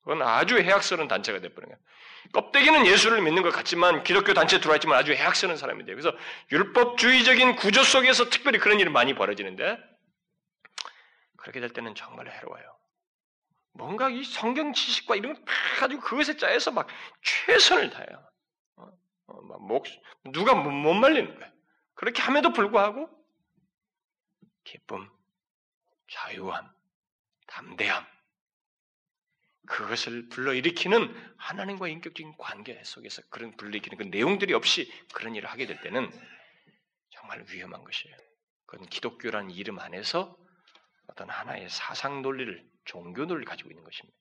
그건 0.00 0.22
아주 0.22 0.58
해악스러운 0.58 1.06
단체가 1.06 1.40
돼버려요. 1.40 1.76
껍데기는 2.32 2.86
예수를 2.86 3.20
믿는 3.20 3.42
것 3.42 3.50
같지만 3.50 4.04
기독교 4.04 4.32
단체에 4.32 4.58
들어와 4.58 4.76
있지만 4.76 4.98
아주 4.98 5.12
해악스러운 5.12 5.58
사람이 5.58 5.84
돼요. 5.84 5.94
그래서 5.94 6.16
율법주의적인 6.50 7.56
구조 7.56 7.82
속에서 7.82 8.30
특별히 8.30 8.58
그런 8.58 8.80
일이 8.80 8.88
많이 8.88 9.14
벌어지는데 9.14 9.76
그렇게 11.36 11.60
될 11.60 11.68
때는 11.74 11.94
정말 11.94 12.30
해로워요. 12.30 12.64
뭔가 13.74 14.08
이 14.08 14.24
성경 14.24 14.72
지식과 14.72 15.16
이런 15.16 15.34
거다 15.34 15.52
가지고 15.80 16.00
그것에 16.00 16.38
짜여서 16.38 16.70
막 16.70 16.88
최선을 17.22 17.90
다해요. 17.90 18.27
어, 19.28 19.34
어, 19.34 19.42
막 19.42 19.62
목, 19.62 19.86
누가 20.32 20.54
못, 20.54 20.70
못 20.70 20.94
말리는 20.94 21.38
거야. 21.38 21.52
그렇게 21.94 22.20
함에도 22.22 22.52
불구하고 22.52 23.08
기쁨, 24.64 25.08
자유함, 26.10 26.70
담대함, 27.46 28.06
그것을 29.66 30.28
불러일으키는 30.30 31.34
하나님과 31.36 31.88
인격적인 31.88 32.36
관계 32.38 32.82
속에서 32.84 33.22
그런 33.28 33.56
불러일으키는 33.56 33.98
그 33.98 34.02
내용들이 34.04 34.54
없이 34.54 34.90
그런 35.12 35.34
일을 35.34 35.48
하게 35.50 35.66
될 35.66 35.80
때는 35.82 36.10
정말 37.10 37.44
위험한 37.48 37.84
것이에요. 37.84 38.16
그건 38.66 38.86
기독교라는 38.88 39.50
이름 39.50 39.78
안에서 39.78 40.36
어떤 41.08 41.28
하나의 41.30 41.68
사상 41.68 42.22
논리를 42.22 42.66
종교 42.84 43.24
논리를 43.24 43.44
가지고 43.44 43.70
있는 43.70 43.84
것입니다. 43.84 44.18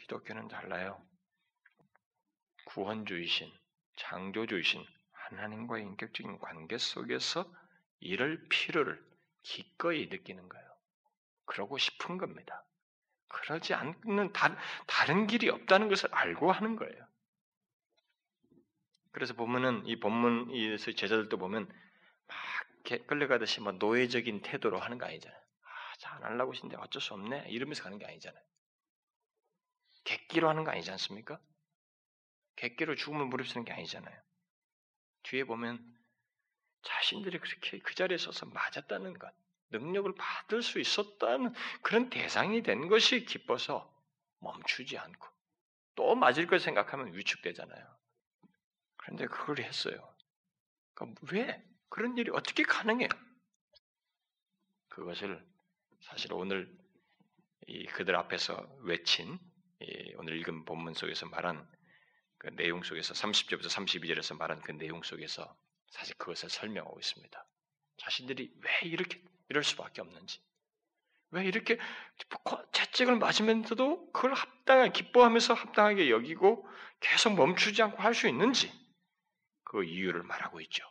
기독교는 0.00 0.48
달라요. 0.48 1.00
구원주의신, 2.66 3.52
창조주의신 3.96 4.84
하나님과의 5.12 5.84
인격적인 5.84 6.38
관계 6.38 6.78
속에서 6.78 7.50
이럴 8.00 8.46
필요를 8.48 9.02
기꺼이 9.42 10.06
느끼는 10.06 10.48
거예요. 10.48 10.64
그러고 11.46 11.78
싶은 11.78 12.18
겁니다. 12.18 12.64
그러지 13.28 13.74
않는 13.74 14.32
다, 14.32 14.56
다른 14.86 15.26
길이 15.26 15.48
없다는 15.48 15.88
것을 15.88 16.14
알고 16.14 16.52
하는 16.52 16.76
거예요. 16.76 17.06
그래서 19.12 19.34
보면은 19.34 19.86
이 19.86 20.00
본문에서 20.00 20.92
제자들도 20.92 21.36
보면 21.38 21.68
막 22.26 23.06
끌려가듯이 23.06 23.60
뭐 23.60 23.72
노예적인 23.72 24.42
태도로 24.42 24.78
하는 24.78 24.98
거 24.98 25.06
아니잖아요. 25.06 25.40
아, 25.62 25.96
잘안 25.98 26.32
하려고 26.32 26.52
하신데 26.52 26.76
어쩔 26.76 27.00
수 27.00 27.14
없네. 27.14 27.46
이러면서 27.48 27.82
가는 27.82 27.98
게 27.98 28.06
아니잖아요. 28.06 28.42
객기로 30.04 30.48
하는 30.48 30.64
거 30.64 30.70
아니지 30.70 30.90
않습니까? 30.90 31.40
객기로 32.56 32.94
죽음을 32.94 33.26
무릅쓰는 33.26 33.64
게 33.64 33.72
아니잖아요. 33.72 34.20
뒤에 35.24 35.44
보면 35.44 35.82
자신들이 36.82 37.38
그렇게 37.38 37.78
그 37.78 37.94
자리에 37.94 38.18
서서 38.18 38.46
맞았다는 38.46 39.18
것, 39.18 39.32
능력을 39.70 40.14
받을 40.16 40.62
수 40.62 40.78
있었다는 40.78 41.54
그런 41.82 42.10
대상이 42.10 42.62
된 42.62 42.88
것이 42.88 43.24
기뻐서 43.24 43.92
멈추지 44.40 44.98
않고 44.98 45.26
또 45.94 46.14
맞을 46.14 46.46
걸 46.46 46.60
생각하면 46.60 47.14
위축되잖아요. 47.14 47.96
그런데 48.96 49.26
그걸 49.26 49.60
했어요. 49.60 50.16
그러니까 50.94 51.20
왜 51.32 51.64
그런 51.88 52.16
일이 52.18 52.30
어떻게 52.32 52.62
가능해요? 52.62 53.08
그것을 54.88 55.44
사실 56.02 56.32
오늘 56.32 56.70
이 57.66 57.86
그들 57.86 58.14
앞에서 58.16 58.60
외친 58.80 59.38
오늘 60.16 60.38
읽은 60.38 60.64
본문 60.64 60.94
속에서 60.94 61.26
말한 61.26 61.66
그 62.44 62.50
내용 62.56 62.82
속에서 62.82 63.14
30절부터 63.14 63.68
32절에서 63.68 64.36
말한 64.36 64.60
그 64.60 64.72
내용 64.72 65.02
속에서 65.02 65.56
사실 65.88 66.14
그것을 66.16 66.50
설명하고 66.50 67.00
있습니다. 67.00 67.46
자신들이 67.96 68.52
왜 68.60 68.88
이렇게 68.88 69.22
이럴 69.48 69.64
수밖에 69.64 70.02
없는지. 70.02 70.42
왜 71.30 71.46
이렇게 71.46 71.78
채찍을 72.72 73.16
맞으면서도 73.16 74.12
그걸 74.12 74.34
합당하게 74.34 74.92
기뻐하면서 74.92 75.54
합당하게 75.54 76.10
여기고 76.10 76.68
계속 77.00 77.34
멈추지 77.34 77.82
않고 77.82 78.02
할 78.02 78.12
수 78.12 78.28
있는지 78.28 78.70
그 79.64 79.82
이유를 79.82 80.22
말하고 80.22 80.60
있죠. 80.60 80.84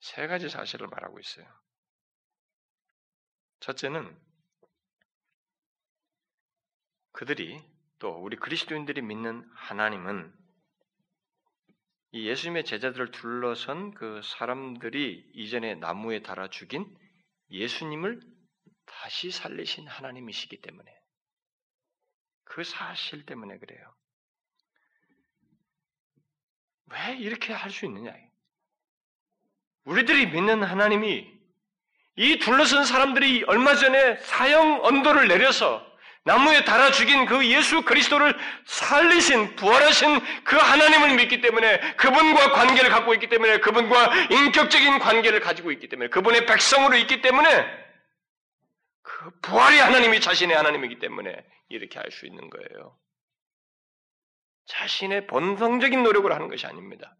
세 0.00 0.26
가지 0.26 0.50
사실을 0.50 0.88
말하고 0.88 1.18
있어요. 1.18 1.46
첫째는 3.60 4.14
그들이 7.12 7.64
또 7.98 8.10
우리 8.10 8.36
그리스도인들이 8.36 9.00
믿는 9.00 9.48
하나님은 9.54 10.45
이 12.16 12.26
예수님의 12.28 12.64
제자들을 12.64 13.10
둘러선 13.10 13.92
그 13.92 14.22
사람들이 14.24 15.22
이전에 15.34 15.74
나무에 15.74 16.22
달아 16.22 16.48
죽인 16.48 16.86
예수님을 17.50 18.22
다시 18.86 19.30
살리신 19.30 19.86
하나님이시기 19.86 20.62
때문에 20.62 20.90
그 22.44 22.64
사실 22.64 23.26
때문에 23.26 23.58
그래요. 23.58 23.94
왜 26.86 27.18
이렇게 27.18 27.52
할 27.52 27.70
수 27.70 27.84
있느냐? 27.84 28.14
우리들이 29.84 30.28
믿는 30.28 30.62
하나님이 30.62 31.30
이 32.16 32.38
둘러선 32.38 32.86
사람들이 32.86 33.44
얼마 33.44 33.74
전에 33.74 34.16
사형 34.16 34.86
언도를 34.86 35.28
내려서 35.28 35.84
나무에 36.26 36.64
달아 36.64 36.90
죽인 36.90 37.24
그 37.24 37.46
예수 37.46 37.82
그리스도를 37.82 38.36
살리신 38.64 39.54
부활하신 39.54 40.42
그 40.42 40.56
하나님을 40.56 41.14
믿기 41.14 41.40
때문에 41.40 41.94
그분과 41.94 42.50
관계를 42.50 42.90
갖고 42.90 43.14
있기 43.14 43.28
때문에 43.28 43.60
그분과 43.60 44.12
인격적인 44.32 44.98
관계를 44.98 45.38
가지고 45.38 45.70
있기 45.70 45.88
때문에 45.88 46.10
그분의 46.10 46.46
백성으로 46.46 46.96
있기 46.96 47.22
때문에 47.22 47.86
그 49.02 49.30
부활의 49.40 49.78
하나님이 49.78 50.20
자신의 50.20 50.56
하나님이기 50.56 50.98
때문에 50.98 51.44
이렇게 51.68 51.96
할 52.00 52.10
수 52.10 52.26
있는 52.26 52.50
거예요. 52.50 52.98
자신의 54.66 55.28
본성적인 55.28 56.02
노력을 56.02 56.30
하는 56.32 56.48
것이 56.48 56.66
아닙니다. 56.66 57.16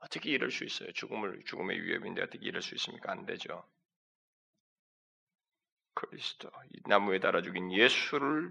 어떻게 0.00 0.30
이럴 0.30 0.50
수 0.50 0.64
있어요? 0.64 0.90
죽음을 0.94 1.42
죽음의 1.46 1.80
위협인데 1.80 2.22
어떻게 2.22 2.44
이럴 2.44 2.60
수 2.60 2.74
있습니까? 2.74 3.12
안 3.12 3.24
되죠. 3.24 3.64
그리스도, 6.00 6.50
나무에 6.86 7.18
달아 7.18 7.42
죽인 7.42 7.70
예수를 7.70 8.50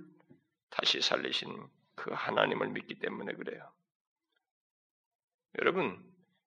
다시 0.69 1.01
살리신 1.01 1.67
그 1.95 2.11
하나님을 2.13 2.67
믿기 2.69 2.99
때문에 2.99 3.33
그래요. 3.33 3.71
여러분, 5.57 5.99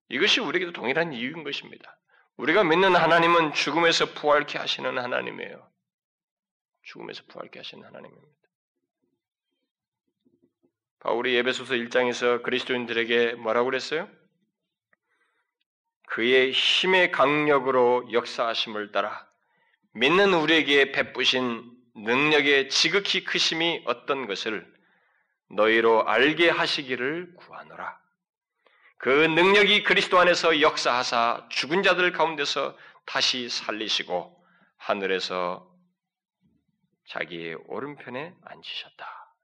이것이 0.09 0.39
우리에게도 0.39 0.73
동일한 0.73 1.13
이유인 1.13 1.43
것입니다. 1.43 1.99
우리가 2.37 2.63
믿는 2.63 2.95
하나님은 2.95 3.53
죽음에서 3.53 4.15
부활케 4.15 4.59
하시는 4.59 4.97
하나님이에요. 4.97 5.69
죽음에서 6.83 7.25
부활케 7.27 7.59
하시는 7.59 7.85
하나님입니다. 7.85 8.33
바울이 11.01 11.35
예배소서 11.35 11.75
1장에서 11.75 12.45
그리스도인들에게 12.45 13.35
뭐라고 13.35 13.65
그랬어요? 13.67 14.09
그의 16.07 16.53
힘의 16.53 17.11
강력으로 17.11 18.09
역사하심을 18.13 18.93
따라 18.93 19.32
믿는 19.95 20.33
우리에게 20.35 20.93
베푸신 20.93 21.71
능력의 21.95 22.71
지극히 22.71 23.25
크심이 23.25 23.83
어떤 23.87 24.27
것을 24.27 24.67
너희로 25.51 26.09
알게 26.09 26.49
하시기를 26.49 27.35
구하노라. 27.37 28.01
그 28.97 29.09
능력이 29.09 29.83
그리스도 29.83 30.19
안에서 30.19 30.61
역사하사 30.61 31.49
죽은 31.51 31.83
자들 31.83 32.13
가운데서 32.13 32.77
다시 33.05 33.49
살리시고 33.49 34.43
하늘에서 34.79 35.71
자기의 37.09 37.57
오른편에 37.67 38.35
앉으셨다. 38.43 39.35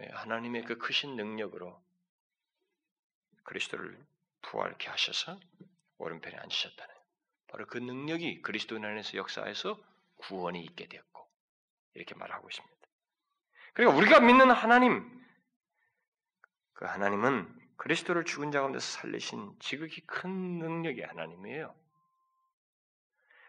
예, 0.00 0.08
하나님의 0.12 0.64
그 0.64 0.78
크신 0.78 1.16
능력으로 1.16 1.82
그리스도를 3.44 3.98
부활케 4.42 4.88
하셔서 4.88 5.40
오른편에 5.98 6.36
앉으셨다는 6.36 6.94
바로 7.52 7.66
그 7.66 7.76
능력이 7.76 8.40
그리스도 8.40 8.76
안에서 8.76 9.18
역사해서 9.18 9.78
구원이 10.16 10.64
있게 10.64 10.88
되었고 10.88 11.28
이렇게 11.94 12.14
말하고 12.14 12.48
있습니다. 12.48 12.74
그러니까 13.74 13.98
우리가 13.98 14.20
믿는 14.20 14.50
하나님 14.50 15.06
그 16.72 16.86
하나님은 16.86 17.46
그리스도를 17.76 18.24
죽은 18.24 18.52
자 18.52 18.60
가운데서 18.60 19.00
살리신 19.00 19.56
지극히 19.60 20.00
큰 20.06 20.30
능력의 20.30 21.04
하나님이에요. 21.04 21.74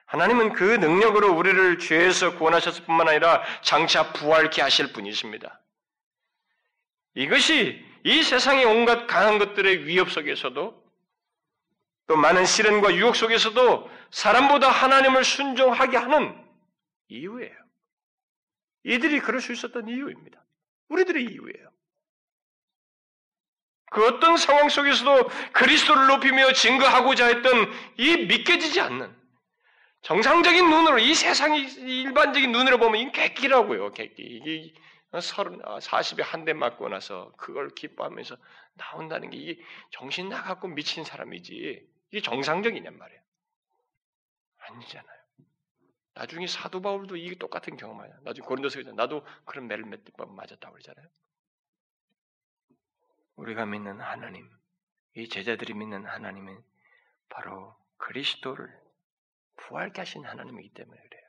하나님은 0.05 0.51
그 0.53 0.63
능력으로 0.63 1.33
우리를 1.33 1.79
죄에서 1.79 2.37
구원하셨을 2.37 2.83
뿐만 2.85 3.07
아니라 3.07 3.41
장차 3.61 4.11
부활케 4.11 4.61
하실 4.61 4.91
분이십니다. 4.91 5.61
이것이 7.15 7.83
이 8.03 8.21
세상의 8.21 8.65
온갖 8.65 9.07
강한 9.07 9.39
것들의 9.39 9.85
위협 9.85 10.11
속에서도 10.11 10.82
또 12.07 12.17
많은 12.17 12.45
시련과 12.45 12.95
유혹 12.95 13.15
속에서도 13.15 13.89
사람보다 14.11 14.69
하나님을 14.69 15.23
순종하게 15.23 15.97
하는 15.97 16.43
이유예요. 17.07 17.53
이들이 18.83 19.19
그럴 19.21 19.39
수 19.41 19.53
있었던 19.53 19.87
이유입니다. 19.87 20.43
우리들의 20.89 21.23
이유예요. 21.23 21.69
그 23.91 24.05
어떤 24.07 24.37
상황 24.37 24.69
속에서도 24.69 25.29
그리스도를 25.53 26.07
높이며 26.07 26.51
증거하고자 26.53 27.27
했던 27.27 27.71
이 27.97 28.17
믿겨지지 28.25 28.81
않는 28.81 29.15
정상적인 30.01 30.69
눈으로 30.69 30.99
이 30.99 31.13
세상이 31.13 31.61
일반적인 31.61 32.51
눈으로 32.51 32.77
보면 32.77 32.99
이 32.99 33.11
객기라고요. 33.11 33.91
객기. 33.91 34.21
이게 34.23 34.73
서른 35.21 35.61
사십에 35.79 36.23
한 36.23 36.43
대 36.43 36.53
맞고 36.53 36.89
나서 36.89 37.31
그걸 37.37 37.69
기뻐하면서 37.69 38.35
나온다는 38.73 39.29
게 39.29 39.37
이게 39.37 39.61
정신 39.91 40.27
나갖고 40.27 40.67
미친 40.69 41.03
사람이지 41.03 41.87
이게 42.13 42.21
정상적이냔 42.21 42.95
말이에요. 42.95 43.21
아니잖아요. 44.59 45.23
나중에 46.13 46.45
사도 46.45 46.79
바울도 46.79 47.17
이게 47.17 47.33
똑같은 47.33 47.75
경험이야. 47.75 48.19
나중에 48.21 48.45
고린도서에서 48.45 48.91
나도 48.91 49.25
그런 49.45 49.67
매를 49.67 49.83
몇 49.83 50.03
번 50.15 50.35
맞았다고 50.35 50.73
그러잖아요. 50.73 51.07
우리가 53.37 53.65
믿는 53.65 53.99
하나님, 53.99 54.47
이 55.15 55.27
제자들이 55.27 55.73
믿는 55.73 56.05
하나님은 56.05 56.63
바로 57.29 57.75
그리스도를 57.97 58.69
부활케 59.57 59.99
하신 60.01 60.23
하나님이기 60.23 60.69
때문에 60.75 61.01
그래요. 61.01 61.23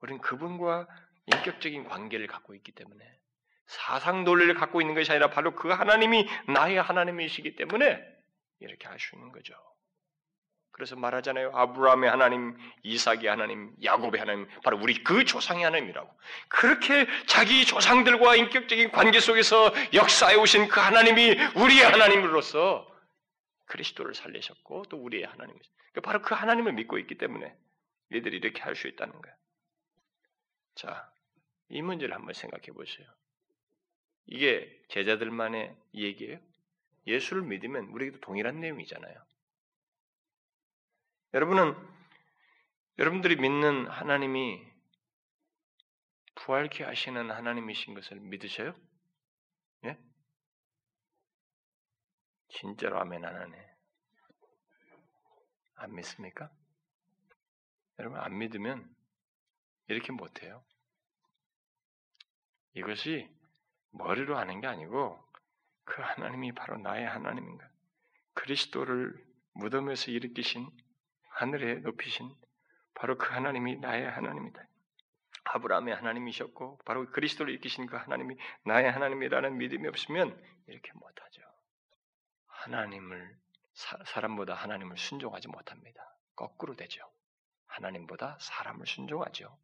우리는 0.00 0.20
그분과 0.20 0.88
인격적인 1.26 1.84
관계를 1.84 2.26
갖고 2.26 2.56
있기 2.56 2.72
때문에 2.72 3.20
사상 3.66 4.24
논리를 4.24 4.52
갖고 4.54 4.80
있는 4.80 4.96
것이 4.96 5.12
아니라 5.12 5.30
바로 5.30 5.54
그 5.54 5.68
하나님이 5.68 6.26
나의 6.48 6.82
하나님이시기 6.82 7.54
때문에 7.54 8.13
이렇게 8.60 8.86
할 8.88 8.98
수 8.98 9.14
있는 9.16 9.32
거죠. 9.32 9.54
그래서 10.70 10.96
말하잖아요. 10.96 11.52
아브라함의 11.54 12.10
하나님, 12.10 12.56
이삭의 12.82 13.26
하나님, 13.26 13.72
야곱의 13.84 14.18
하나님, 14.18 14.48
바로 14.64 14.76
우리 14.80 15.04
그 15.04 15.24
조상의 15.24 15.62
하나님이라고. 15.62 16.10
그렇게 16.48 17.06
자기 17.26 17.64
조상들과 17.64 18.34
인격적인 18.34 18.90
관계 18.90 19.20
속에서 19.20 19.72
역사해 19.92 20.34
오신 20.34 20.66
그 20.66 20.80
하나님이 20.80 21.36
우리의 21.54 21.84
하나님으로서 21.84 22.92
그리스도를 23.66 24.14
살리셨고 24.14 24.86
또 24.88 24.96
우리의 24.96 25.24
하나님이죠. 25.24 25.70
그러니까 25.92 26.00
바로 26.00 26.22
그 26.22 26.34
하나님을 26.34 26.72
믿고 26.72 26.98
있기 26.98 27.18
때문에 27.18 27.56
얘들이 28.12 28.38
이렇게 28.38 28.60
할 28.60 28.74
수 28.74 28.88
있다는 28.88 29.12
거예요. 29.22 29.36
자, 30.74 31.08
이 31.68 31.82
문제를 31.82 32.16
한번 32.16 32.34
생각해 32.34 32.66
보세요. 32.72 33.06
이게 34.26 34.68
제자들만의 34.88 35.76
얘기예요. 35.94 36.40
예수를 37.06 37.42
믿으면 37.42 37.86
우리에게도 37.88 38.20
동일한 38.20 38.60
내용이잖아요. 38.60 39.14
여러분은 41.34 41.74
여러분들이 42.98 43.36
믿는 43.36 43.88
하나님이 43.88 44.64
부활케 46.36 46.84
하시는 46.84 47.30
하나님이신 47.30 47.94
것을 47.94 48.20
믿으셔요? 48.20 48.74
예? 49.84 49.98
진짜로 52.48 53.00
아멘 53.00 53.24
안 53.24 53.34
하네. 53.34 53.74
안 55.76 55.94
믿습니까? 55.94 56.50
여러분 57.98 58.20
안 58.20 58.38
믿으면 58.38 58.94
이렇게 59.88 60.12
못해요. 60.12 60.64
이것이 62.74 63.28
머리로 63.90 64.36
하는 64.36 64.60
게 64.60 64.66
아니고 64.66 65.23
그 65.84 66.00
하나님이 66.02 66.52
바로 66.52 66.78
나의 66.78 67.06
하나님인가. 67.06 67.68
그리스도를 68.34 69.14
무덤에서 69.54 70.10
일으키신 70.10 70.68
하늘에 71.30 71.76
높이신 71.76 72.34
바로 72.94 73.16
그 73.18 73.32
하나님이 73.32 73.76
나의 73.76 74.10
하나님이다. 74.10 74.62
아브라함의 75.44 75.94
하나님이셨고 75.94 76.78
바로 76.84 77.10
그리스도를 77.10 77.52
일으키신 77.52 77.86
그 77.86 77.96
하나님이 77.96 78.36
나의 78.64 78.90
하나님이라는 78.90 79.58
믿음이 79.58 79.86
없으면 79.88 80.40
이렇게 80.66 80.92
못하죠. 80.94 81.42
하나님을 82.46 83.36
사, 83.74 84.20
람보다 84.20 84.54
하나님을 84.54 84.96
순종하지 84.96 85.48
못합니다. 85.48 86.02
거꾸로 86.34 86.74
되죠. 86.74 87.02
하나님보다 87.66 88.38
사람을 88.40 88.86
순종하죠. 88.86 89.56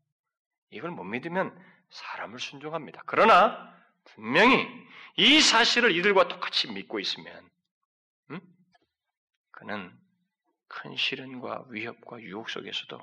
이걸 0.71 0.91
못 0.91 1.05
믿으면 1.05 1.57
사람을 1.91 2.39
순종합니다. 2.39 3.03
그러나 3.07 3.80
분명히 4.15 4.67
이 5.17 5.41
사실을 5.41 5.95
이들과 5.97 6.29
똑같이 6.29 6.71
믿고 6.71 6.99
있으면 6.99 7.51
음? 8.31 8.41
그는 9.51 9.99
큰 10.69 10.97
시련과 10.97 11.67
위협과 11.69 12.21
유혹 12.21 12.49
속에서도 12.49 12.99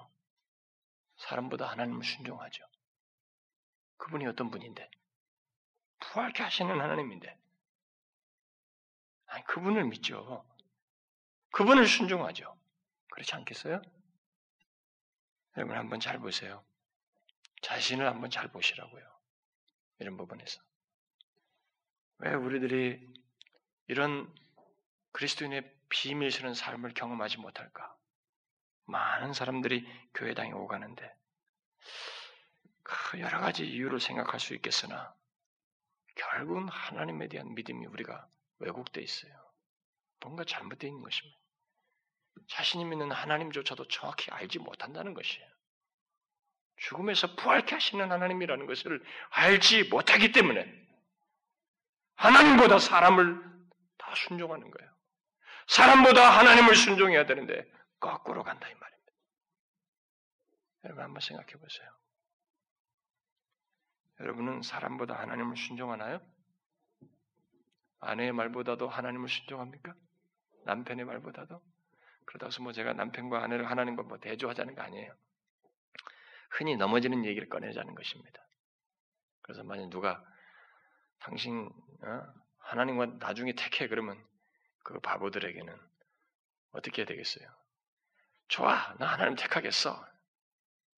사람보다 1.17 1.67
하나님을 1.69 2.03
순종하죠. 2.03 2.63
그분이 3.97 4.25
어떤 4.27 4.49
분인데? 4.49 4.89
부활케 5.99 6.43
하시는 6.43 6.79
하나님인데. 6.79 7.37
아니, 9.27 9.43
그분을 9.45 9.85
믿죠. 9.85 10.45
그분을 11.51 11.87
순종하죠. 11.87 12.57
그렇지 13.09 13.35
않겠어요? 13.35 13.81
여러분 15.57 15.75
한번 15.75 15.99
잘 15.99 16.19
보세요. 16.19 16.63
자신을 17.63 18.05
한번 18.05 18.29
잘 18.29 18.47
보시라고요. 18.51 19.03
이런 19.99 20.15
부분에서. 20.15 20.61
왜 22.19 22.33
우리들이 22.33 22.99
이런 23.87 24.33
그리스도인의 25.11 25.71
비밀스러운 25.89 26.53
삶을 26.53 26.93
경험하지 26.93 27.37
못할까? 27.37 27.95
많은 28.85 29.33
사람들이 29.33 29.87
교회당에 30.13 30.51
오가는데 30.51 31.13
그 32.83 33.19
여러 33.19 33.39
가지 33.39 33.65
이유를 33.65 33.99
생각할 33.99 34.39
수 34.39 34.53
있겠으나 34.55 35.13
결국은 36.15 36.67
하나님에 36.69 37.27
대한 37.27 37.53
믿음이 37.53 37.85
우리가 37.85 38.27
왜곡돼 38.59 39.01
있어요. 39.01 39.31
뭔가 40.21 40.43
잘못되어 40.43 40.89
있는 40.89 41.03
것입니다. 41.03 41.37
자신이 42.47 42.85
믿는 42.85 43.11
하나님조차도 43.11 43.87
정확히 43.87 44.31
알지 44.31 44.59
못한다는 44.59 45.13
것이에요. 45.13 45.47
죽음에서 46.77 47.35
부활케 47.35 47.75
하시는 47.75 48.11
하나님이라는 48.11 48.65
것을 48.65 49.03
알지 49.29 49.85
못하기 49.85 50.31
때문에 50.31 50.86
하나님보다 52.17 52.79
사람을 52.79 53.41
다 53.97 54.13
순종하는 54.15 54.69
거예요. 54.69 54.91
사람보다 55.67 56.37
하나님을 56.39 56.75
순종해야 56.75 57.25
되는데 57.25 57.69
거꾸로 57.99 58.43
간다 58.43 58.67
이 58.67 58.73
말입니다. 58.73 59.11
여러분 60.85 61.03
한번 61.03 61.21
생각해 61.21 61.53
보세요. 61.53 61.89
여러분은 64.19 64.61
사람보다 64.61 65.13
하나님을 65.19 65.57
순종하나요? 65.57 66.19
아내의 67.99 68.31
말보다도 68.31 68.87
하나님을 68.87 69.29
순종합니까? 69.29 69.93
남편의 70.65 71.05
말보다도? 71.05 71.61
그러다 72.25 72.47
해서 72.47 72.61
뭐 72.63 72.71
제가 72.71 72.93
남편과 72.93 73.43
아내를 73.43 73.69
하나님과 73.69 74.03
뭐 74.03 74.17
대조하자는 74.17 74.75
거 74.75 74.81
아니에요. 74.81 75.13
흔히 76.51 76.75
넘어지는 76.75 77.25
얘기를 77.25 77.47
꺼내자는 77.47 77.93
것입니다. 77.93 78.41
그래서 79.41 79.63
만약 79.63 79.89
누가 79.89 80.23
당신 81.19 81.69
어? 82.03 82.33
하나님과 82.59 83.17
나중에 83.19 83.53
택해 83.53 83.87
그러면 83.87 84.23
그 84.83 84.99
바보들에게는 84.99 85.77
어떻게 86.71 87.01
해야 87.01 87.07
되겠어요? 87.07 87.47
좋아, 88.47 88.93
나 88.99 89.07
하나님 89.07 89.35
택하겠어. 89.35 90.05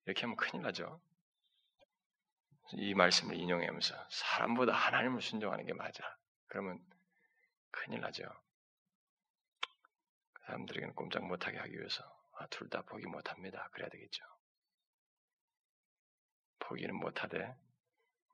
이렇게 0.06 0.22
하면 0.22 0.36
큰일 0.36 0.62
나죠. 0.62 1.00
이 2.72 2.94
말씀을 2.94 3.34
인용하면서 3.36 4.08
사람보다 4.10 4.72
하나님을 4.72 5.20
순종하는 5.20 5.66
게 5.66 5.72
맞아. 5.74 6.04
그러면 6.46 6.78
큰일 7.70 8.00
나죠. 8.00 8.22
그 10.32 10.42
사람들에게는 10.46 10.94
꼼짝 10.94 11.24
못하게 11.26 11.58
하기 11.58 11.72
위해서 11.78 12.02
아, 12.38 12.46
둘 12.46 12.68
다 12.68 12.82
포기 12.82 13.06
못합니다. 13.06 13.68
그래야 13.72 13.88
되겠죠. 13.88 14.24
포기는 16.60 16.94
못하되 16.94 17.56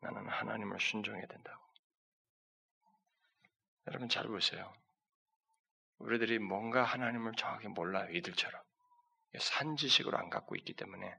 나는 0.00 0.28
하나님을 0.28 0.78
순종해야 0.80 1.26
된다고. 1.26 1.65
여러분 3.88 4.08
잘 4.08 4.26
보세요. 4.26 4.72
우리들이 5.98 6.38
뭔가 6.38 6.82
하나님을 6.84 7.32
정확히 7.36 7.68
몰라요. 7.68 8.10
이들처럼. 8.12 8.60
산지식으로 9.38 10.16
안 10.18 10.30
갖고 10.30 10.56
있기 10.56 10.74
때문에 10.74 11.14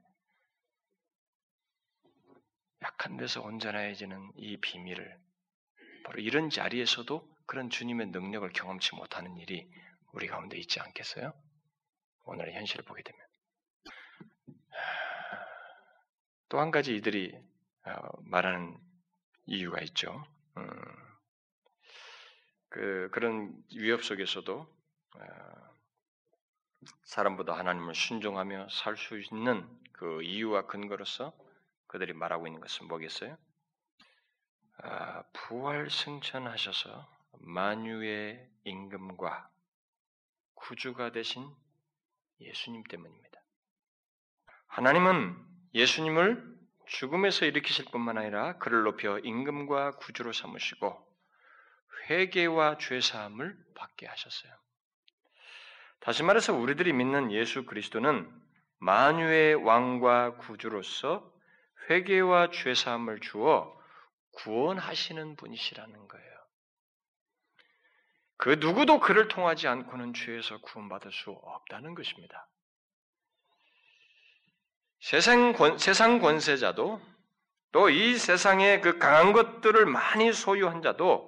약한 2.82 3.16
데서 3.16 3.42
온전해지는 3.42 4.32
이 4.36 4.56
비밀을 4.58 5.18
바로 6.04 6.20
이런 6.20 6.50
자리에서도 6.50 7.28
그런 7.46 7.70
주님의 7.70 8.08
능력을 8.08 8.48
경험치 8.52 8.94
못하는 8.96 9.36
일이 9.36 9.70
우리 10.12 10.26
가운데 10.26 10.56
있지 10.58 10.80
않겠어요? 10.80 11.32
오늘의 12.24 12.54
현실을 12.54 12.84
보게 12.84 13.02
되면. 13.02 13.20
또 16.48 16.58
한 16.60 16.70
가지 16.70 16.96
이들이 16.96 17.34
어, 17.84 17.92
말하는 18.22 18.78
이유가 19.46 19.80
있죠. 19.82 20.24
음, 20.56 20.68
그, 22.68 23.08
그런 23.12 23.54
위협 23.74 24.04
속에서도 24.04 24.66
어, 25.16 25.68
사람보다 27.04 27.56
하나님을 27.56 27.94
순종하며 27.94 28.68
살 28.70 28.96
수 28.96 29.18
있는 29.18 29.66
그 29.92 30.22
이유와 30.22 30.66
근거로서 30.66 31.32
그들이 31.86 32.12
말하고 32.12 32.46
있는 32.46 32.60
것은 32.60 32.86
뭐겠어요? 32.86 33.36
아, 34.78 35.22
부활 35.32 35.90
승천하셔서 35.90 37.08
만유의 37.40 38.48
임금과 38.64 39.50
구주가 40.54 41.10
되신 41.10 41.48
예수님 42.40 42.84
때문입니다. 42.84 43.40
하나님은 44.66 45.36
예수님을 45.74 46.58
죽음에서 46.86 47.46
일으키실 47.46 47.86
뿐만 47.90 48.18
아니라 48.18 48.56
그를 48.58 48.82
높여 48.84 49.18
임금과 49.18 49.92
구주로 49.92 50.32
삼으시고 50.32 51.07
회개와 52.08 52.78
죄 52.78 53.00
사함을 53.00 53.56
받게 53.74 54.06
하셨어요. 54.06 54.52
다시 56.00 56.22
말해서 56.22 56.54
우리들이 56.54 56.92
믿는 56.92 57.32
예수 57.32 57.64
그리스도는 57.64 58.30
만유의 58.78 59.56
왕과 59.56 60.36
구주로서 60.36 61.32
회개와 61.90 62.50
죄 62.50 62.74
사함을 62.74 63.20
주어 63.20 63.76
구원하시는 64.32 65.36
분이시라는 65.36 66.08
거예요. 66.08 66.28
그 68.36 68.50
누구도 68.60 69.00
그를 69.00 69.26
통하지 69.26 69.66
않고는 69.66 70.14
죄에서 70.14 70.58
구원받을 70.60 71.10
수 71.10 71.30
없다는 71.30 71.94
것입니다. 71.94 72.48
세상, 75.00 75.52
권, 75.52 75.78
세상 75.78 76.20
권세자도 76.20 77.00
또 77.72 77.90
이 77.90 78.16
세상의 78.16 78.80
그 78.80 78.98
강한 78.98 79.32
것들을 79.32 79.84
많이 79.86 80.32
소유한 80.32 80.82
자도 80.82 81.27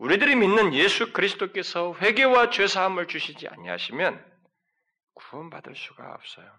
우리들이 0.00 0.34
믿는 0.34 0.72
예수 0.72 1.12
그리스도께서 1.12 1.94
회개와 2.00 2.48
죄 2.48 2.66
사함을 2.66 3.06
주시지 3.06 3.48
아니하시면 3.48 4.24
구원받을 5.12 5.76
수가 5.76 6.14
없어요. 6.14 6.50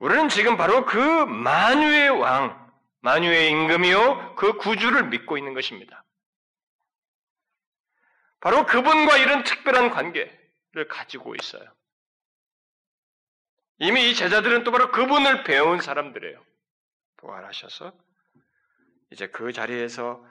우리는 0.00 0.28
지금 0.28 0.56
바로 0.56 0.84
그 0.84 0.98
만유의 0.98 2.10
왕, 2.10 2.72
만유의 3.02 3.50
임금이요 3.50 4.34
그 4.34 4.54
구주를 4.54 5.10
믿고 5.10 5.38
있는 5.38 5.54
것입니다. 5.54 6.04
바로 8.40 8.66
그분과 8.66 9.18
이런 9.18 9.44
특별한 9.44 9.90
관계를 9.90 10.88
가지고 10.88 11.36
있어요. 11.36 11.72
이미 13.78 14.10
이 14.10 14.14
제자들은 14.16 14.64
또 14.64 14.72
바로 14.72 14.90
그분을 14.90 15.44
배운 15.44 15.80
사람들이에요. 15.80 16.44
부활하셔서 17.18 17.92
이제 19.12 19.28
그 19.28 19.52
자리에서 19.52 20.28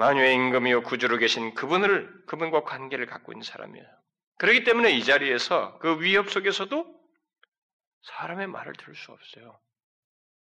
만유의 0.00 0.34
임금이요 0.34 0.82
구주로 0.84 1.18
계신 1.18 1.52
그분을 1.52 2.24
그분과 2.24 2.62
관계를 2.62 3.04
갖고 3.04 3.32
있는 3.32 3.42
사람이에요. 3.42 3.86
그렇기 4.38 4.64
때문에 4.64 4.92
이 4.92 5.04
자리에서 5.04 5.78
그 5.78 6.00
위협 6.00 6.30
속에서도 6.30 7.00
사람의 8.00 8.46
말을 8.46 8.72
들을 8.72 8.94
수 8.94 9.12
없어요. 9.12 9.60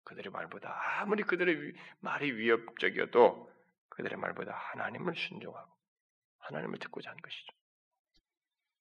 그들의 0.07 0.33
말보다 0.33 0.77
아무리 0.99 1.23
그들의 1.23 1.73
말이 2.01 2.33
위협적이어도 2.33 3.49
그들의 3.91 4.19
말보다 4.19 4.53
하나님을 4.53 5.15
순종하고 5.15 5.73
하나님을 6.41 6.81
듣고자 6.81 7.11
하는 7.11 7.23
것이죠. 7.23 7.53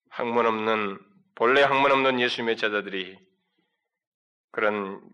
학문 0.09 0.47
없는 0.47 0.99
본래 1.35 1.61
학문 1.61 1.91
없는 1.91 2.19
예수님의 2.19 2.57
제자들이 2.57 3.19
그런 4.49 5.07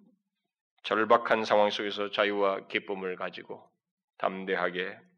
절박한 0.83 1.43
상황 1.43 1.69
속에서 1.69 2.11
자유와 2.11 2.67
기쁨을 2.67 3.17
가지고 3.17 3.69
담대하게 4.19 5.08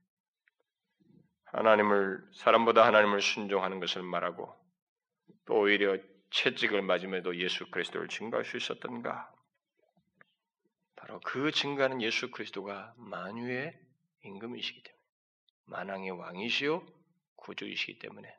하나님을 1.52 2.24
사람보다 2.34 2.86
하나님을 2.86 3.22
순종하는 3.22 3.80
것을 3.80 4.04
말하고 4.04 4.56
또 5.46 5.60
오히려 5.60 5.98
채찍을 6.32 6.82
맞음에도 6.82 7.36
예수 7.38 7.70
그리스도를 7.70 8.08
증거할 8.08 8.46
수 8.46 8.58
있었던가? 8.58 9.32
바로 10.96 11.20
그 11.22 11.52
증거하는 11.52 12.02
예수 12.02 12.32
그리스도가 12.32 12.94
만유의 12.98 13.78
임금이시기 14.24 14.84
때문에 14.84 15.02
만왕의 15.66 16.12
왕이시요 16.12 16.86
구주이시기 17.36 18.00
때문에 18.00 18.34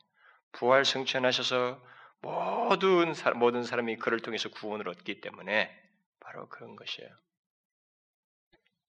부활 0.53 0.85
승천하셔서 0.85 1.83
모든 2.21 3.15
사람, 3.15 3.39
모든 3.41 3.65
사람이 3.65 3.97
그를 3.97 4.21
통해서 4.21 4.49
구원을 4.49 4.89
얻기 4.89 5.21
때문에 5.21 5.71
바로 6.21 6.49
그런 6.49 6.77
것이에요. 6.77 7.11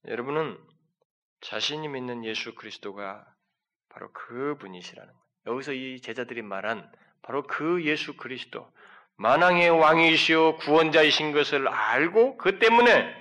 여러분은 0.06 0.58
자신이 1.40 1.88
믿는 1.88 2.24
예수 2.24 2.54
그리스도가 2.54 3.33
바로 3.94 4.10
그 4.12 4.56
분이시라는 4.58 5.12
거예요. 5.12 5.24
여기서 5.46 5.72
이 5.72 6.00
제자들이 6.00 6.42
말한 6.42 6.90
바로 7.22 7.44
그 7.44 7.84
예수 7.84 8.16
그리스도, 8.16 8.70
만왕의 9.16 9.70
왕이시오 9.70 10.56
구원자이신 10.56 11.32
것을 11.32 11.68
알고 11.68 12.36
그 12.36 12.58
때문에 12.58 13.14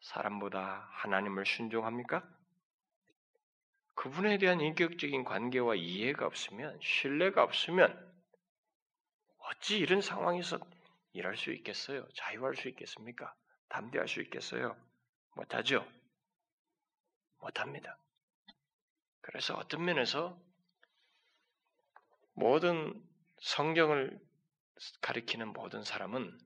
사람보다 0.00 0.88
하나님을 0.92 1.44
순종합니까? 1.44 2.26
그분에 3.94 4.38
대한 4.38 4.62
인격적인 4.62 5.24
관계와 5.24 5.74
이해가 5.74 6.24
없으면, 6.24 6.78
신뢰가 6.80 7.42
없으면, 7.42 7.94
어찌 9.40 9.78
이런 9.78 10.00
상황에서 10.00 10.58
일할 11.12 11.36
수 11.36 11.52
있겠어요? 11.52 12.08
자유할 12.14 12.56
수 12.56 12.68
있겠습니까? 12.68 13.34
담대할 13.68 14.08
수 14.08 14.22
있겠어요? 14.22 14.74
못하죠? 15.34 15.86
못합니다. 17.40 17.98
그래서 19.30 19.54
어떤 19.54 19.84
면에서 19.84 20.36
모든 22.34 23.00
성경을 23.38 24.18
가리키는 25.00 25.52
모든 25.52 25.84
사람은 25.84 26.36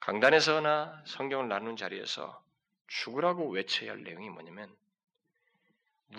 강단에서나 0.00 1.04
성경을 1.06 1.48
나누는 1.48 1.76
자리에서 1.76 2.44
죽으라고 2.86 3.48
외쳐야 3.50 3.92
할 3.92 4.02
내용이 4.02 4.28
뭐냐면 4.28 4.76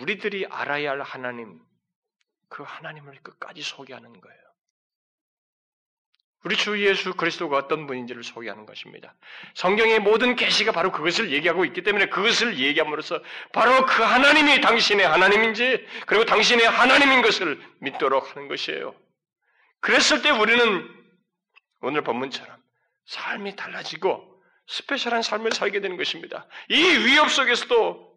우리들이 0.00 0.46
알아야 0.46 0.90
할 0.90 1.02
하나님, 1.02 1.64
그 2.48 2.64
하나님을 2.64 3.22
끝까지 3.22 3.62
소개하는 3.62 4.20
거예요. 4.20 4.49
우리 6.44 6.56
주 6.56 6.82
예수 6.86 7.12
그리스도가 7.14 7.58
어떤 7.58 7.86
분인지를 7.86 8.24
소개하는 8.24 8.64
것입니다. 8.64 9.14
성경의 9.54 10.00
모든 10.00 10.36
계시가 10.36 10.72
바로 10.72 10.90
그것을 10.90 11.32
얘기하고 11.32 11.66
있기 11.66 11.82
때문에 11.82 12.06
그것을 12.06 12.58
얘기함으로써 12.58 13.22
바로 13.52 13.84
그 13.84 14.02
하나님이 14.02 14.62
당신의 14.62 15.06
하나님인지 15.06 15.86
그리고 16.06 16.24
당신의 16.24 16.66
하나님인 16.66 17.20
것을 17.20 17.60
믿도록 17.80 18.34
하는 18.34 18.48
것이에요. 18.48 18.94
그랬을 19.80 20.22
때 20.22 20.30
우리는 20.30 20.88
오늘 21.82 22.02
본문처럼 22.02 22.56
삶이 23.06 23.56
달라지고 23.56 24.30
스페셜한 24.66 25.22
삶을 25.22 25.52
살게 25.52 25.80
되는 25.80 25.96
것입니다. 25.96 26.46
이 26.68 26.76
위협 26.76 27.30
속에서도 27.30 28.10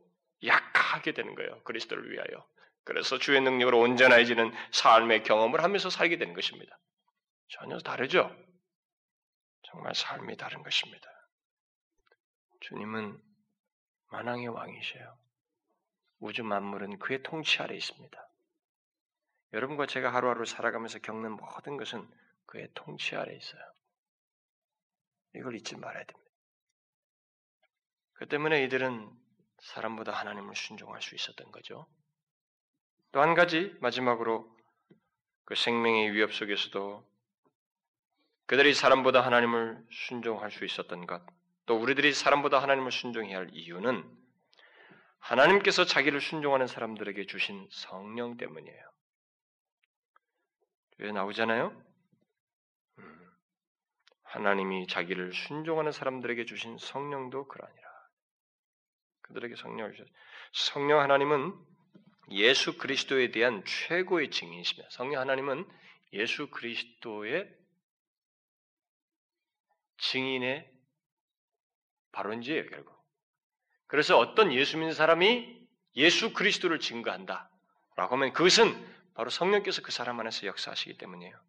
약하게 0.45 1.13
되는 1.13 1.35
거예요. 1.35 1.61
그리스도를 1.63 2.11
위하여. 2.11 2.45
그래서 2.85 3.17
주의 3.17 3.41
능력으로 3.41 3.79
온전해지는 3.79 4.53
삶의 4.71 5.23
경험을 5.23 5.63
하면서 5.63 5.89
살게 5.89 6.17
되는 6.17 6.33
것입니다. 6.33 6.77
전혀 7.53 7.77
다르죠? 7.79 8.35
정말 9.61 9.93
삶이 9.93 10.37
다른 10.37 10.63
것입니다. 10.63 11.07
주님은 12.61 13.21
만왕의 14.11 14.47
왕이세요. 14.47 15.17
우주 16.19 16.43
만물은 16.43 16.97
그의 16.97 17.21
통치 17.21 17.61
아래 17.61 17.75
있습니다. 17.75 18.29
여러분과 19.53 19.85
제가 19.85 20.11
하루하루 20.11 20.45
살아가면서 20.45 20.97
겪는 20.99 21.33
모든 21.33 21.77
것은 21.77 22.09
그의 22.47 22.69
통치 22.73 23.15
아래 23.15 23.35
있어요. 23.35 23.61
이걸 25.35 25.55
잊지 25.55 25.75
말아야 25.77 26.05
됩니다. 26.05 26.31
그 28.13 28.27
때문에 28.27 28.63
이들은 28.63 29.11
사람보다 29.59 30.11
하나님을 30.11 30.55
순종할 30.55 31.01
수 31.03 31.13
있었던 31.13 31.51
거죠. 31.51 31.87
또 33.11 33.21
한 33.21 33.35
가지 33.35 33.77
마지막으로 33.79 34.51
그 35.45 35.53
생명의 35.53 36.13
위협 36.13 36.33
속에서도 36.33 37.12
그들이 38.53 38.75
사람보다 38.75 39.21
하나님을 39.21 39.83
순종할 39.89 40.51
수 40.51 40.63
있었던 40.63 41.07
것, 41.07 41.25
또 41.65 41.75
우리들이 41.75 42.13
사람보다 42.13 42.61
하나님을 42.61 42.91
순종해야 42.91 43.39
할 43.39 43.49
이유는 43.51 44.07
하나님께서 45.17 45.85
자기를 45.85 46.21
순종하는 46.21 46.67
사람들에게 46.67 47.25
주신 47.25 47.67
성령 47.71 48.37
때문이에요. 48.37 48.79
왜 50.99 51.11
나오잖아요? 51.11 51.83
음, 52.99 53.31
하나님이 54.21 54.85
자기를 54.85 55.33
순종하는 55.33 55.91
사람들에게 55.91 56.45
주신 56.45 56.77
성령도 56.77 57.47
그러하니라. 57.47 57.89
그들에게 59.23 59.55
성령을 59.55 59.93
주셨 59.93 60.07
성령 60.51 60.99
하나님은 60.99 61.55
예수 62.29 62.77
그리스도에 62.77 63.31
대한 63.31 63.63
최고의 63.65 64.29
증인이십니다. 64.29 64.89
성령 64.91 65.21
하나님은 65.21 65.67
예수 66.13 66.51
그리스도의 66.51 67.62
증인의 69.97 70.69
발원지예요, 72.11 72.67
결국. 72.67 72.93
그래서 73.87 74.17
어떤 74.17 74.51
예수 74.53 74.77
믿는 74.77 74.93
사람이 74.93 75.67
예수 75.95 76.33
그리스도를 76.33 76.79
증거한다. 76.79 77.49
라고 77.95 78.15
하면 78.15 78.33
그것은 78.33 78.93
바로 79.13 79.29
성령께서 79.29 79.81
그 79.81 79.91
사람 79.91 80.19
안에서 80.19 80.47
역사하시기 80.47 80.97
때문이에요. 80.97 81.39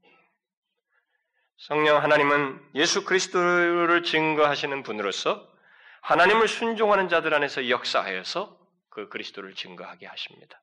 성령 1.56 2.02
하나님은 2.02 2.70
예수 2.74 3.04
그리스도를 3.04 4.02
증거하시는 4.02 4.82
분으로서 4.82 5.50
하나님을 6.02 6.48
순종하는 6.48 7.08
자들 7.08 7.32
안에서 7.32 7.70
역사하여서 7.70 8.58
그 8.90 9.08
그리스도를 9.08 9.54
증거하게 9.54 10.06
하십니다. 10.06 10.60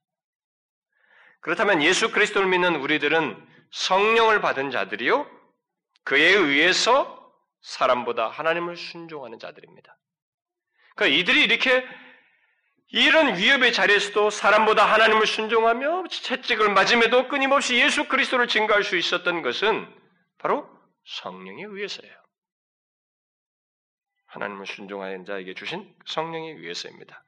그렇다면 1.40 1.82
예수 1.82 2.12
그리스도를 2.12 2.48
믿는 2.48 2.76
우리들은 2.76 3.48
성령을 3.72 4.42
받은 4.42 4.70
자들이요, 4.70 5.28
그에 6.04 6.34
의해서 6.34 7.21
사람보다 7.62 8.28
하나님을 8.30 8.76
순종하는 8.76 9.40
자들입니다. 9.40 9.98
그러니까 10.96 11.20
이들이 11.20 11.44
이렇게 11.44 11.86
이런 12.94 13.38
위협의 13.38 13.72
자리에서도 13.72 14.30
사람보다 14.30 14.86
하나님을 14.92 15.26
순종하며 15.26 16.08
채찍을 16.10 16.74
맞음에도 16.74 17.30
끊임없이 17.30 17.80
예수 17.80 18.08
그리스도를 18.08 18.48
증거할 18.48 18.84
수 18.84 18.98
있었던 18.98 19.42
것은 19.42 19.88
바로 20.38 20.70
성령에 21.06 21.64
의해서예요. 21.64 22.22
하나님을 24.26 24.66
순종하는 24.66 25.24
자에게 25.26 25.54
주신 25.54 25.94
성령에 26.06 26.52
의해서입니다. 26.52 27.24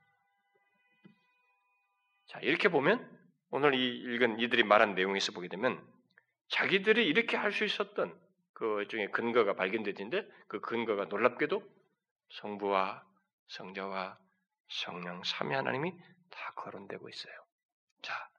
자, 2.27 2.39
이렇게 2.39 2.69
보면 2.69 3.09
오늘 3.49 3.75
이 3.75 3.87
읽은 3.87 4.39
이들이 4.39 4.63
말한 4.63 4.95
내용에서 4.95 5.31
보게 5.31 5.47
되면 5.47 5.81
자기들이 6.49 7.05
이렇게 7.05 7.37
할 7.37 7.51
수 7.53 7.63
있었던 7.63 8.22
그 8.53 8.87
중에 8.89 9.07
근거가 9.07 9.55
발견되는데 9.55 10.27
그 10.47 10.59
근거가 10.61 11.05
놀랍게도 11.05 11.63
성부와 12.29 13.03
성자와 13.47 14.17
성령 14.69 15.23
삼위 15.23 15.53
하나님이 15.53 15.93
다 16.29 16.53
거론되고 16.55 17.09
있어요. 17.09 17.33
자, 18.01 18.29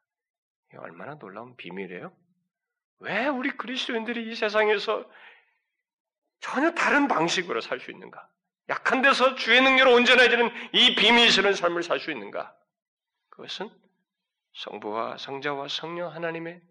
이 0.73 0.77
얼마나 0.77 1.17
놀라운 1.17 1.57
비밀이에요? 1.57 2.15
왜 3.01 3.27
우리 3.27 3.51
그리스도인들이 3.51 4.31
이 4.31 4.35
세상에서 4.35 5.09
전혀 6.41 6.73
다른 6.73 7.09
방식으로 7.09 7.61
살 7.61 7.81
수 7.81 7.91
있는가? 7.91 8.29
약한 8.69 9.03
데서 9.03 9.35
주의 9.35 9.61
능력으로 9.61 9.95
온전해지는 9.95 10.51
이 10.73 10.95
비밀스러운 10.95 11.55
삶을 11.55 11.83
살 11.83 12.01
수 12.01 12.11
있는가? 12.11 12.57
그것은 13.31 13.69
성부와 14.55 15.19
성자와 15.19 15.69
성령 15.69 16.12
하나님의 16.12 16.62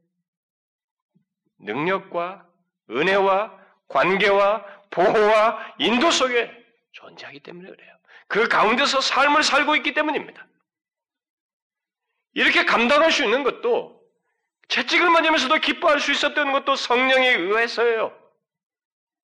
능력과 1.60 2.50
은혜와 2.90 3.60
관계와 3.88 4.66
보호와 4.90 5.76
인도 5.80 6.12
속에 6.12 6.52
존재하기 6.92 7.40
때문에 7.42 7.70
그래요. 7.70 7.98
그 8.28 8.48
가운데서 8.48 9.02
삶을 9.02 9.44
살고 9.44 9.76
있기 9.78 9.94
때문입니다. 9.94 10.48
이렇게 12.34 12.66
감당할 12.66 13.12
수 13.12 13.24
있는 13.24 13.44
것도 13.44 14.02
채찍을 14.68 15.10
맞으면서도 15.10 15.56
기뻐할 15.60 16.00
수 16.00 16.12
있었던 16.12 16.52
것도 16.52 16.76
성령에 16.76 17.28
의해서예요. 17.30 18.18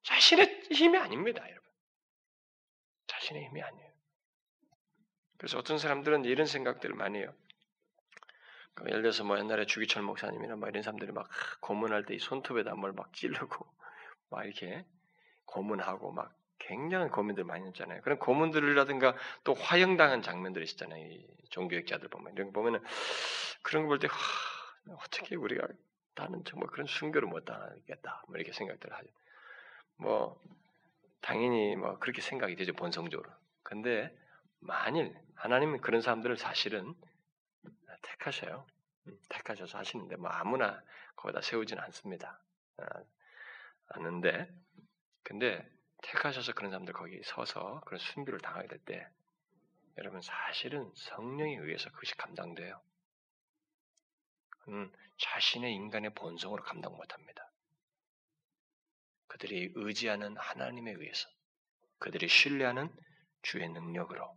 자신의 0.04 0.68
힘이 0.72 0.98
아닙니다, 0.98 1.42
여러분. 1.44 1.70
자신의 3.08 3.46
힘이 3.46 3.62
아니에요. 3.64 3.90
그래서 5.38 5.58
어떤 5.58 5.80
사람들은 5.80 6.26
이런 6.26 6.46
생각들을 6.46 6.96
많이 6.96 7.20
해요. 7.20 7.34
그 8.80 8.90
예를 8.90 9.02
들어서 9.04 9.24
뭐 9.24 9.38
옛날에 9.40 9.66
주기철 9.66 10.04
목사님이나 10.04 10.56
뭐 10.56 10.70
이런 10.70 10.84
사람들이 10.84 11.12
막 11.12 11.30
고문할 11.62 12.06
때 12.06 12.16
이 12.16 12.20
손톱에다 12.20 12.76
뭘 12.76 12.94
막 12.94 13.14
찌르고 13.14 13.66
막 14.32 14.46
이렇게 14.46 14.86
고문하고 15.46 16.12
막 16.12 16.34
굉장한 16.60 17.10
고문들 17.12 17.44
많이 17.46 17.66
했잖아요. 17.68 18.02
그런 18.02 18.20
고문들이라든가 18.20 19.16
또 19.44 19.54
화형당한 19.54 20.22
장면들이 20.22 20.66
있잖아요. 20.66 21.04
이 21.06 21.28
종교학자들 21.52 22.10
보면 22.10 22.34
이런 22.34 22.48
거 22.48 22.54
보면은 22.54 22.82
그런 23.64 23.84
거 23.84 23.90
볼 23.90 24.00
때 24.00 24.08
어떻게 24.98 25.36
우리가 25.36 25.68
나는 26.16 26.44
정말 26.46 26.70
그런 26.70 26.88
순교를 26.88 27.28
못 27.28 27.46
당하겠다. 27.46 28.24
뭐 28.28 28.38
이렇게 28.38 28.52
생각들을 28.54 28.96
하죠. 28.96 29.08
뭐 29.98 30.40
당연히 31.22 31.76
뭐 31.76 31.98
그렇게 32.00 32.22
생각이 32.22 32.56
되죠 32.56 32.74
본성적으로. 32.74 33.30
근데 33.64 34.16
만일 34.60 35.16
하나님은 35.36 35.82
그런 35.82 36.02
사람들을 36.02 36.38
사실은 36.38 36.94
택하셔요. 38.02 38.66
음, 39.08 39.20
택하셔서 39.30 39.78
하시는데 39.78 40.16
뭐 40.18 40.30
아무나 40.30 40.82
거기다 41.16 41.42
세우지는 41.42 41.82
않습니다. 41.84 42.42
아, 42.78 42.86
않는데 43.90 44.48
근데 45.24 45.68
택하셔서 46.02 46.54
그런 46.54 46.72
사람들 46.72 46.94
거기 46.94 47.22
서서 47.24 47.82
그런 47.86 48.00
순교를 48.00 48.40
당하게 48.40 48.68
될 48.68 48.80
때 48.86 49.08
여러분 49.98 50.22
사실은 50.22 50.90
성령에 50.96 51.58
의해서 51.58 51.90
그것이 51.92 52.16
감당돼요. 52.16 52.82
그는 54.60 54.92
자신의 55.18 55.74
인간의 55.74 56.14
본성으로 56.14 56.64
감당 56.64 56.96
못합니다. 56.96 57.52
그들이 59.28 59.74
의지하는 59.76 60.38
하나님에 60.38 60.92
의해서 60.92 61.28
그들이 61.98 62.30
신뢰하는 62.30 62.96
주의 63.42 63.68
능력으로 63.68 64.34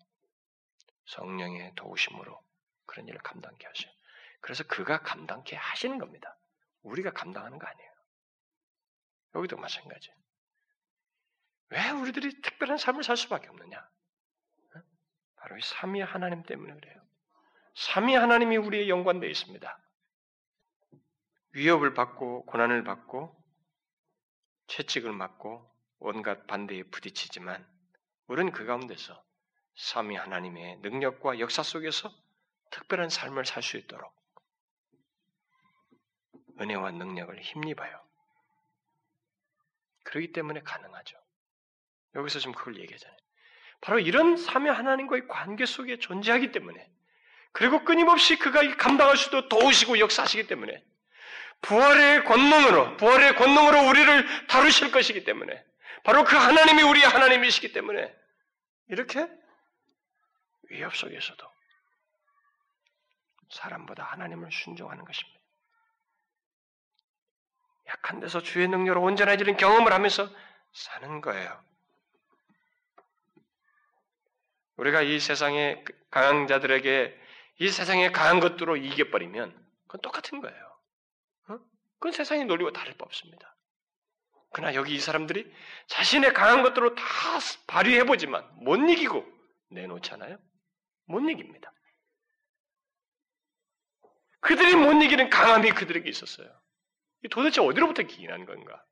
성령의 1.07 1.75
도우심으로 1.77 2.43
그런 2.93 3.09
일을 3.09 3.19
감당케 3.23 3.67
하셔요. 3.67 3.91
그래서 4.41 4.65
그가 4.65 5.01
감당케 5.01 5.57
하시는 5.57 5.99
겁니다. 5.99 6.37
우리가 6.83 7.13
감당하는 7.13 7.59
거 7.59 7.67
아니에요. 7.67 7.91
여기도 9.35 9.57
마찬가지. 9.57 10.13
왜 11.71 11.89
우리들이 11.89 12.43
특별한 12.43 12.77
삶을 12.77 13.03
살 13.03 13.17
수밖에 13.17 13.49
없느냐? 13.49 13.89
바로 15.37 15.57
이 15.57 15.61
삼위 15.63 16.03
하나님 16.03 16.43
때문에 16.43 16.75
그래요. 16.75 17.01
삼위 17.75 18.15
하나님이 18.15 18.59
우리의 18.59 18.91
연관되어 18.91 19.31
있습니다. 19.31 19.79
위협을 21.53 21.95
받고 21.95 22.45
고난을 22.45 22.85
받고 22.85 23.35
채찍을 24.67 25.13
맞고 25.13 25.67
온갖 25.99 26.47
반대에 26.47 26.83
부딪히지만 26.85 27.67
우리는 28.27 28.53
그 28.53 28.67
가운데서 28.67 29.25
삼위 29.77 30.17
하나님의 30.17 30.79
능력과 30.79 31.39
역사 31.39 31.63
속에서 31.63 32.13
특별한 32.73 33.09
삶을 33.11 33.45
살 33.45 33.63
수 33.63 33.77
있도록 33.77 34.13
은혜와 36.61 36.91
능력을 36.91 37.39
힘입어요. 37.41 38.03
그렇기 40.05 40.33
때문에 40.33 40.61
가능하죠. 40.61 41.17
여기서 42.15 42.41
지금 42.41 42.53
그걸 42.55 42.79
얘기하잖아요. 42.79 43.19
바로 43.81 43.99
이런 43.99 44.37
삼위 44.37 44.69
하나님과의 44.69 45.29
관계 45.29 45.65
속에 45.65 45.99
존재하기 45.99 46.53
때문에 46.53 46.91
그리고 47.53 47.85
끊임없이 47.85 48.39
그가 48.39 48.77
감당할 48.77 49.17
수도 49.17 49.49
도우시고 49.49 49.99
역사하시기 49.99 50.47
때문에 50.47 50.85
부활의 51.63 52.25
권능으로 52.25 52.97
부활의 52.97 53.37
권능으로 53.37 53.89
우리를 53.89 54.47
다루실 54.47 54.91
것이기 54.91 55.25
때문에 55.25 55.65
바로 56.05 56.25
그 56.25 56.37
하나님이 56.37 56.83
우리의 56.83 57.07
하나님이시기 57.07 57.73
때문에 57.73 58.15
이렇게 58.89 59.29
위협 60.71 60.97
속에서도 60.97 61.52
사람보다 63.53 64.03
하나님을 64.05 64.51
순종하는 64.51 65.05
것입니다. 65.05 65.41
약한 67.89 68.21
데서 68.21 68.41
주의 68.41 68.67
능력으로 68.69 69.03
온전해지는 69.03 69.57
경험을 69.57 69.93
하면서 69.93 70.29
사는 70.73 71.21
거예요. 71.21 71.63
우리가 74.77 75.03
이 75.03 75.21
세상의 75.21 75.85
강한 76.11 76.47
자들에게 76.47 77.21
이 77.59 77.69
세상의 77.69 78.13
강한 78.13 78.41
것들로 78.41 78.77
이겨버리면 78.77 79.53
그건 79.87 80.01
똑같은 80.01 80.41
거예요. 80.41 80.79
어? 81.49 81.59
그건 81.99 82.13
세상의 82.13 82.47
논리와 82.47 82.73
다를 82.73 82.95
바 82.95 83.05
없습니다. 83.05 83.55
그러나 84.53 84.75
여기 84.75 84.95
이 84.95 85.01
사람들이 85.01 85.53
자신의 85.89 86.33
강한 86.33 86.63
것들로 86.63 86.95
다 86.95 87.05
발휘해보지만 87.67 88.65
못 88.65 88.77
이기고 88.77 89.25
내놓잖아요. 89.71 90.39
못 91.07 91.21
이깁니다. 91.21 91.73
그들이 94.43 94.75
못 94.77 94.93
이기는 95.03 95.31
강함이 95.31 95.71
그들에게 95.71 96.09
있었어요. 96.09 96.49
도대체 97.31 97.61
어디로부터 97.61 98.03
기인한 98.03 98.45
건가? 98.45 98.85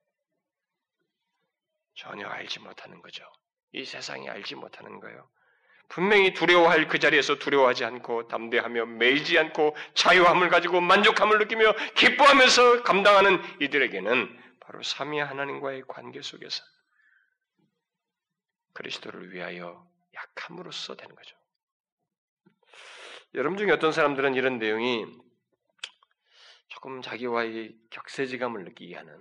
전혀 1.94 2.26
알지 2.26 2.61
못하는 2.61 3.03
거죠. 3.03 3.24
이 3.72 3.84
세상이 3.84 4.28
알지 4.30 4.55
못하는 4.55 5.01
거예요. 5.01 5.28
분명히 5.88 6.32
두려워할 6.34 6.86
그 6.86 7.01
자리에서 7.01 7.36
두려워하지 7.40 7.84
않고 7.84 8.28
담대하며 8.28 8.86
매이지 8.86 9.36
않고 9.38 9.76
자유함을 9.94 10.48
가지고 10.48 10.80
만족함을 10.80 11.38
느끼며 11.38 11.74
기뻐하면서 11.96 12.84
감당하는 12.84 13.42
이들에게는 13.61 14.40
바로 14.61 14.82
삼위 14.84 15.18
하나님과의 15.18 15.82
관계 15.88 16.22
속에서 16.22 16.62
그리스도를 18.72 19.32
위하여 19.32 19.84
약함으로써 20.14 20.94
되는 20.94 21.12
거죠. 21.14 21.36
여러분 23.34 23.59
중에 23.59 23.72
어떤 23.72 23.90
사람들은 23.90 24.34
이런 24.34 24.59
내용이 24.59 25.07
조금 26.81 27.03
자기와의 27.03 27.76
격세지감을 27.91 28.64
느끼게 28.64 28.97
하는 28.97 29.14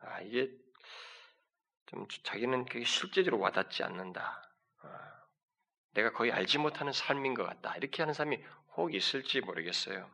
아 0.00 0.20
이게 0.20 0.50
좀 1.86 2.06
자기는 2.22 2.66
그게 2.66 2.84
실제적으로 2.84 3.40
와닿지 3.40 3.82
않는다. 3.82 4.42
아, 4.82 5.24
내가 5.92 6.12
거의 6.12 6.32
알지 6.32 6.58
못하는 6.58 6.92
삶인 6.92 7.32
것 7.32 7.44
같다. 7.44 7.74
이렇게 7.76 8.02
하는 8.02 8.12
사람이 8.12 8.44
혹 8.76 8.94
있을지 8.94 9.40
모르겠어요. 9.40 10.10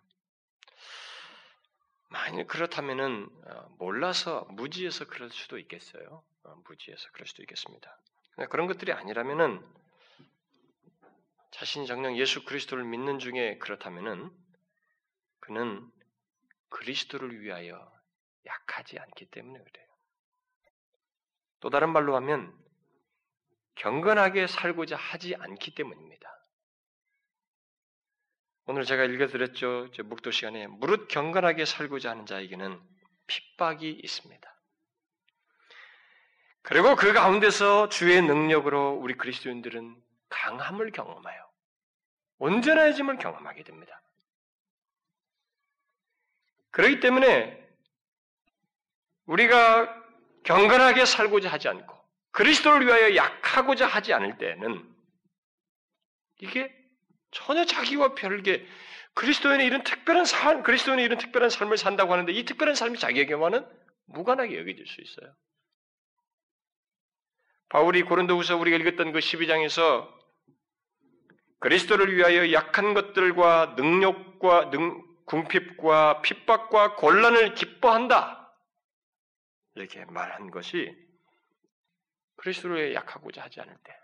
만약 2.11 2.47
그렇다면은 2.47 3.29
어, 3.45 3.77
몰라서 3.81 4.47
무지해서 4.51 5.07
그럴 5.07 5.31
수도 5.31 5.59
있겠어요. 5.59 6.23
어, 6.45 6.55
무지해서 6.69 7.09
그럴 7.13 7.27
수도 7.27 7.43
있겠습니다. 7.43 7.99
그런 8.51 8.69
것들이 8.69 8.93
아니라면은 8.93 9.61
자신이 11.51 11.89
정녕 11.89 12.17
예수 12.17 12.45
그리스도를 12.45 12.85
믿는 12.85 13.19
중에 13.19 13.59
그렇다면은 13.59 14.31
그는 15.41 15.91
그리스도를 16.75 17.41
위하여 17.41 17.93
약하지 18.47 18.99
않기 18.99 19.27
때문에 19.27 19.63
그래요. 19.63 19.87
또 21.61 21.71
다른 21.71 21.91
말로 21.91 22.17
하면 22.17 22.53
경건하게 23.77 24.49
살고자 24.49 24.97
하지 24.97 25.37
않기 25.37 25.75
때문입니다. 25.75 26.29
오늘 28.67 28.85
제가 28.85 29.05
읽어드렸죠. 29.05 29.89
묵도 30.05 30.31
시간에 30.31 30.67
무릇 30.67 31.07
경건하게 31.09 31.65
살고자 31.65 32.11
하는 32.11 32.27
자에게는 32.27 32.81
핍박이 33.27 33.91
있습니다. 34.03 34.55
그리고 36.63 36.97
그 36.97 37.13
가운데서 37.13 37.89
주의 37.89 38.21
능력으로 38.21 38.95
우리 38.95 39.15
그리스도인들은 39.17 40.03
강함을 40.29 40.91
경험하여 40.91 41.51
온전해짐을 42.39 43.19
경험하게 43.19 43.63
됩니다. 43.63 44.04
그렇기 46.75 46.99
때문에 46.99 47.65
우리가 49.27 50.03
경건하게 50.43 51.05
살고자 51.07 51.49
하지 51.49 51.69
않고 51.69 51.97
그리스도를 52.33 52.85
위하여 52.85 53.15
약하고자 53.15 53.87
하지 53.87 54.13
않을 54.13 54.39
때는 54.39 54.85
이게 56.41 56.75
전혀 57.31 57.65
자기와 57.65 58.15
별개 58.17 58.67
그리스도인의 59.15 59.67
이런 59.67 59.85
특별한 59.85 60.25
삶, 60.25 60.65
그리스도인의 60.65 61.05
이런 61.05 61.19
특별한 61.19 61.49
삶을 61.49 61.79
산다고 61.79 62.13
하는데 62.13 62.33
이 62.33 62.45
특별한 62.45 62.75
삶이 62.75 62.99
자기에게만은 62.99 63.65
무관하게 64.07 64.59
여겨질 64.59 64.85
수 64.87 65.01
있어요. 65.01 65.33
바울이 67.69 68.03
고린도후서 68.03 68.57
우리가 68.57 68.77
읽었던 68.79 69.13
그 69.13 69.21
12장에서 69.21 70.13
그리스도를 71.61 72.17
위하여 72.17 72.53
약한 72.53 72.95
것들과 72.95 73.75
능력과 73.77 74.71
능, 74.71 75.14
궁핍과 75.27 76.23
핍박과 76.23 76.97
곤란을 76.97 77.55
기뻐한다. 77.55 78.53
이렇게 79.75 80.05
말한 80.05 80.51
것이 80.51 80.95
그리스도를 82.37 82.95
약하고자 82.95 83.43
하지 83.43 83.61
않을 83.61 83.77
때, 83.83 83.97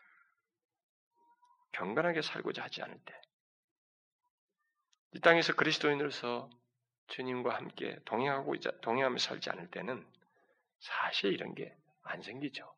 경건하게 1.73 2.23
살고자 2.23 2.65
하지 2.65 2.83
않을 2.83 2.99
때, 3.05 3.21
이 5.13 5.21
땅에서 5.21 5.55
그리스도인으로서 5.55 6.49
주님과 7.09 7.55
함께 7.55 7.99
동행하고 8.05 8.55
동행하며 8.81 9.19
살지 9.19 9.51
않을 9.51 9.71
때는 9.71 10.07
사실 10.79 11.33
이런 11.33 11.55
게 11.55 11.81
안 12.03 12.23
생기죠. 12.23 12.73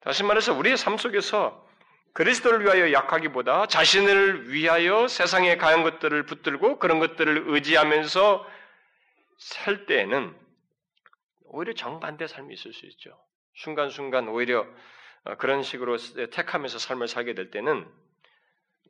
다시 0.00 0.22
말해서 0.22 0.54
우리의 0.54 0.76
삶 0.76 0.96
속에서 0.96 1.68
그리스도를 2.12 2.64
위하여 2.64 2.92
약하기보다 2.92 3.66
자신을 3.66 4.52
위하여 4.52 5.06
세상에 5.08 5.56
가한 5.56 5.82
것들을 5.82 6.26
붙들고 6.26 6.78
그런 6.78 6.98
것들을 6.98 7.44
의지하면서 7.46 8.46
살 9.38 9.86
때에는 9.86 10.36
오히려 11.44 11.72
정반대 11.72 12.26
삶이 12.26 12.54
있을 12.54 12.72
수 12.72 12.86
있죠. 12.86 13.18
순간순간 13.54 14.28
오히려 14.28 14.66
어, 15.24 15.36
그런 15.36 15.62
식으로 15.62 15.96
택하면서 16.30 16.78
삶을 16.78 17.08
살게 17.08 17.34
될 17.34 17.50
때는 17.50 17.86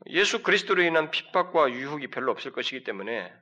예수 0.07 0.43
그리스도로 0.43 0.83
인한 0.83 1.11
핍박과 1.11 1.71
유혹이 1.73 2.09
별로 2.09 2.33
없을 2.33 2.53
것이기 2.53 2.85
때문에 2.85 3.33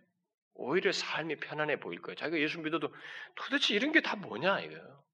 오히려 0.55 0.91
삶이 0.91 1.37
편안해 1.37 1.79
보일 1.79 2.03
거예요. 2.03 2.17
자기가 2.17 2.41
예수 2.41 2.59
믿어도 2.61 2.93
도대체 3.37 3.75
이런 3.75 3.93
게 3.93 4.01
다 4.01 4.17
뭐냐 4.17 4.61
이거예요. 4.61 5.05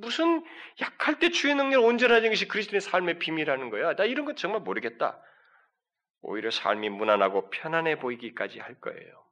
무슨 0.00 0.44
약할 0.80 1.18
때 1.18 1.30
주의 1.30 1.54
능력 1.54 1.84
온전하는 1.84 2.30
것이 2.30 2.48
그리스도의 2.48 2.80
삶의 2.80 3.18
비밀이라는 3.18 3.70
거야. 3.70 3.94
나 3.96 4.04
이런 4.04 4.24
건 4.24 4.36
정말 4.36 4.60
모르겠다. 4.60 5.20
오히려 6.22 6.50
삶이 6.50 6.88
무난하고 6.88 7.50
편안해 7.50 7.98
보이기까지 7.98 8.58
할 8.58 8.74
거예요. 8.80 9.24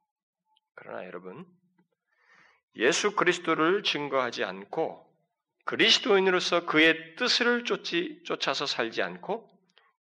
그러나 0.75 1.05
여러분, 1.07 1.47
예수 2.77 3.15
그리스도를 3.15 3.83
증거하지 3.83 4.45
않고 4.45 5.05
그리스도인으로서 5.65 6.67
그의 6.67 7.17
뜻을 7.17 7.65
쫓지, 7.65 8.21
쫓아서 8.25 8.67
살지 8.67 9.03
않고 9.03 9.49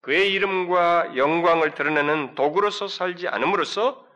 그의 0.00 0.32
이름과 0.32 1.16
영광을 1.16 1.74
드러내는 1.74 2.34
도구로서 2.34 2.88
살지 2.88 3.28
않음으로써 3.28 4.06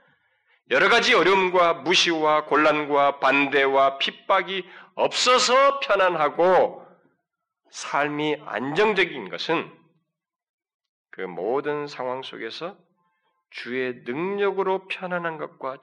여러 0.70 0.88
가지 0.88 1.14
어려움과 1.14 1.74
무시와 1.74 2.46
곤란과 2.46 3.20
반대와 3.20 3.98
핍박이 3.98 4.68
없어서 4.96 5.80
편안하고 5.80 6.84
삶이 7.70 8.38
안정적인 8.44 9.28
것은 9.28 9.70
그 11.10 11.20
모든 11.20 11.86
상황 11.86 12.22
속에서 12.22 12.76
주의 13.50 14.02
능력으로 14.04 14.88
편안한 14.88 15.38
것과 15.38 15.78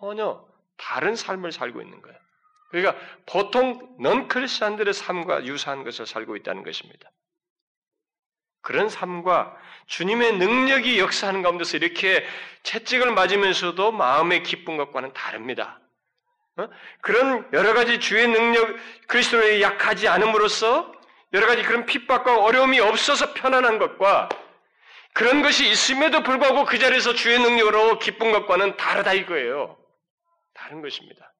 전혀 0.00 0.46
다른 0.76 1.14
삶을 1.14 1.52
살고 1.52 1.80
있는 1.80 2.02
거예요. 2.02 2.18
그러니까 2.70 3.00
보통 3.26 3.96
넌 4.00 4.28
크리스천들의 4.28 4.92
삶과 4.92 5.44
유사한 5.44 5.84
것을 5.84 6.06
살고 6.06 6.36
있다는 6.36 6.64
것입니다. 6.64 7.10
그런 8.62 8.88
삶과 8.88 9.56
주님의 9.86 10.38
능력이 10.38 10.98
역사하는 10.98 11.42
가운데서 11.42 11.76
이렇게 11.76 12.24
채찍을 12.62 13.12
맞으면서도 13.12 13.92
마음의 13.92 14.42
기쁜 14.42 14.78
것과는 14.78 15.12
다릅니다. 15.12 15.78
어? 16.56 16.68
그런 17.00 17.48
여러 17.52 17.74
가지 17.74 17.98
주의 17.98 18.28
능력, 18.28 18.76
그리스도에 19.08 19.60
약하지 19.60 20.08
않음으로써 20.08 20.92
여러 21.32 21.46
가지 21.46 21.62
그런 21.62 21.84
핍박과 21.84 22.44
어려움이 22.44 22.78
없어서 22.80 23.34
편안한 23.34 23.78
것과 23.78 24.28
그런 25.12 25.42
것이 25.42 25.68
있음에도 25.68 26.22
불구하고 26.22 26.64
그 26.64 26.78
자리에서 26.78 27.14
주의 27.14 27.38
능력으로 27.38 27.98
기쁜 27.98 28.32
것과는 28.32 28.76
다르다 28.76 29.12
이거예요. 29.14 29.76
다른 30.54 30.80
것입니다. 30.80 31.32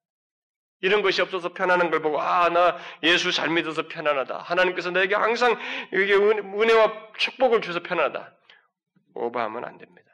이런 0.80 1.00
것이 1.02 1.22
없어서 1.22 1.54
편안한 1.54 1.90
걸 1.90 2.02
보고 2.02 2.20
아 2.20 2.48
나 2.50 2.76
예수 3.02 3.32
잘 3.32 3.48
믿어서 3.48 3.88
편안하다. 3.88 4.38
하나님께서 4.38 4.90
나에게 4.90 5.14
항상 5.14 5.56
이게 5.92 6.14
은혜와 6.14 7.12
축복을 7.18 7.62
주셔서 7.62 7.80
편하다. 7.80 8.32
오버하면 9.14 9.64
안 9.64 9.78
됩니다. 9.78 10.10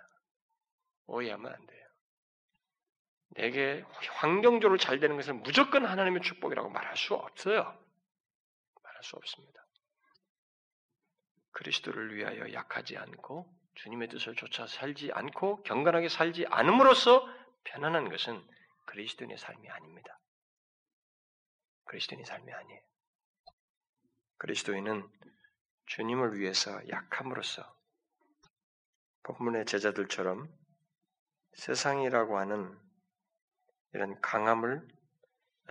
오해하면 1.07 1.53
안 1.53 1.67
돼요. 1.67 1.80
내게 3.31 3.85
환경적으로 4.19 4.77
잘 4.77 4.99
되는 5.01 5.17
것은 5.17 5.43
무조건 5.43 5.87
하나님의 5.87 6.23
축복이라고 6.23 6.69
말할 6.71 6.97
수 6.97 7.15
없어요. 7.15 7.63
말할 8.83 9.03
수 9.03 9.17
없습니다. 9.17 9.65
그리스도를 11.53 12.15
위하여 12.15 12.53
약하지 12.53 12.97
않고 12.97 13.47
주님의 13.75 14.09
뜻을 14.09 14.35
쫓아 14.35 14.67
살지 14.67 15.13
않고 15.13 15.63
경건하게 15.63 16.09
살지 16.09 16.47
않음으로써 16.47 17.27
편안한 17.65 18.09
것은 18.09 18.47
그리스도인의 18.87 19.39
삶이 19.39 19.69
아닙니다. 19.69 20.19
그리스도인의 21.85 22.25
삶이 22.25 22.53
아니에요. 22.53 22.81
그리스도인은 24.39 25.09
주님을 25.87 26.39
위해서 26.39 26.81
약함으로써 26.89 27.77
본문의 29.23 29.67
제자들처럼 29.67 30.49
세상이라고 31.55 32.39
하는 32.39 32.90
이런 33.93 34.21
강함을 34.21 34.87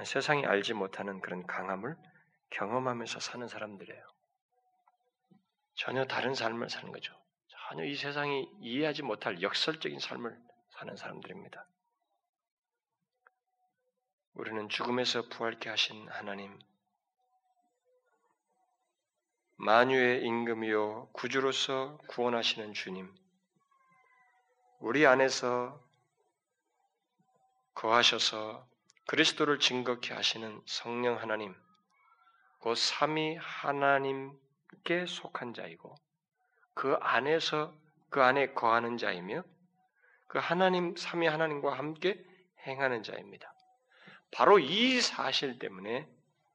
세상이 0.04 0.46
알지 0.46 0.74
못하는 0.74 1.22
그런 1.22 1.46
강함을 1.46 1.98
경험하면서 2.50 3.20
사는 3.20 3.48
사람들이에요. 3.48 4.04
전혀 5.76 6.06
다른 6.06 6.34
삶을 6.34 6.70
사는 6.70 6.92
거죠. 6.92 7.14
전혀 7.48 7.86
이 7.86 7.96
세상이 7.96 8.50
이해하지 8.60 9.04
못할 9.04 9.42
역설적인 9.42 10.00
삶을 10.00 10.38
사는 10.70 10.96
사람들입니다. 10.96 11.68
우리는 14.34 14.70
죽음에서 14.70 15.28
부활케 15.30 15.70
하신 15.70 16.08
하나님, 16.10 16.58
만유의 19.58 20.24
임금이요 20.24 21.10
구주로서 21.12 21.98
구원하시는 22.08 22.74
주님, 22.74 23.14
우리 24.80 25.06
안에서 25.06 25.82
거하셔서 27.80 28.68
그리스도를 29.08 29.58
증거케 29.60 30.14
하시는 30.14 30.62
성령 30.66 31.18
하나님, 31.18 31.56
곧 32.60 32.76
삼위 32.76 33.38
하나님께 33.38 35.06
속한 35.08 35.54
자이고 35.54 35.96
그 36.74 36.96
안에서 37.00 37.74
그 38.10 38.22
안에 38.22 38.54
거하는 38.54 38.98
자이며 38.98 39.44
그 40.28 40.40
하나님 40.40 40.98
삼위 40.98 41.28
하나님과 41.28 41.78
함께 41.78 42.22
행하는 42.68 43.02
자입니다. 43.02 43.54
바로 44.32 44.60
이 44.60 45.00
사실 45.00 45.58
때문에 45.58 46.06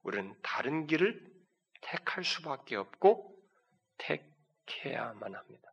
우리는 0.02 0.34
다른 0.42 0.86
길을 0.86 1.26
택할 1.80 2.22
수밖에 2.22 2.76
없고 2.76 3.34
택해야만 3.96 5.34
합니다. 5.34 5.72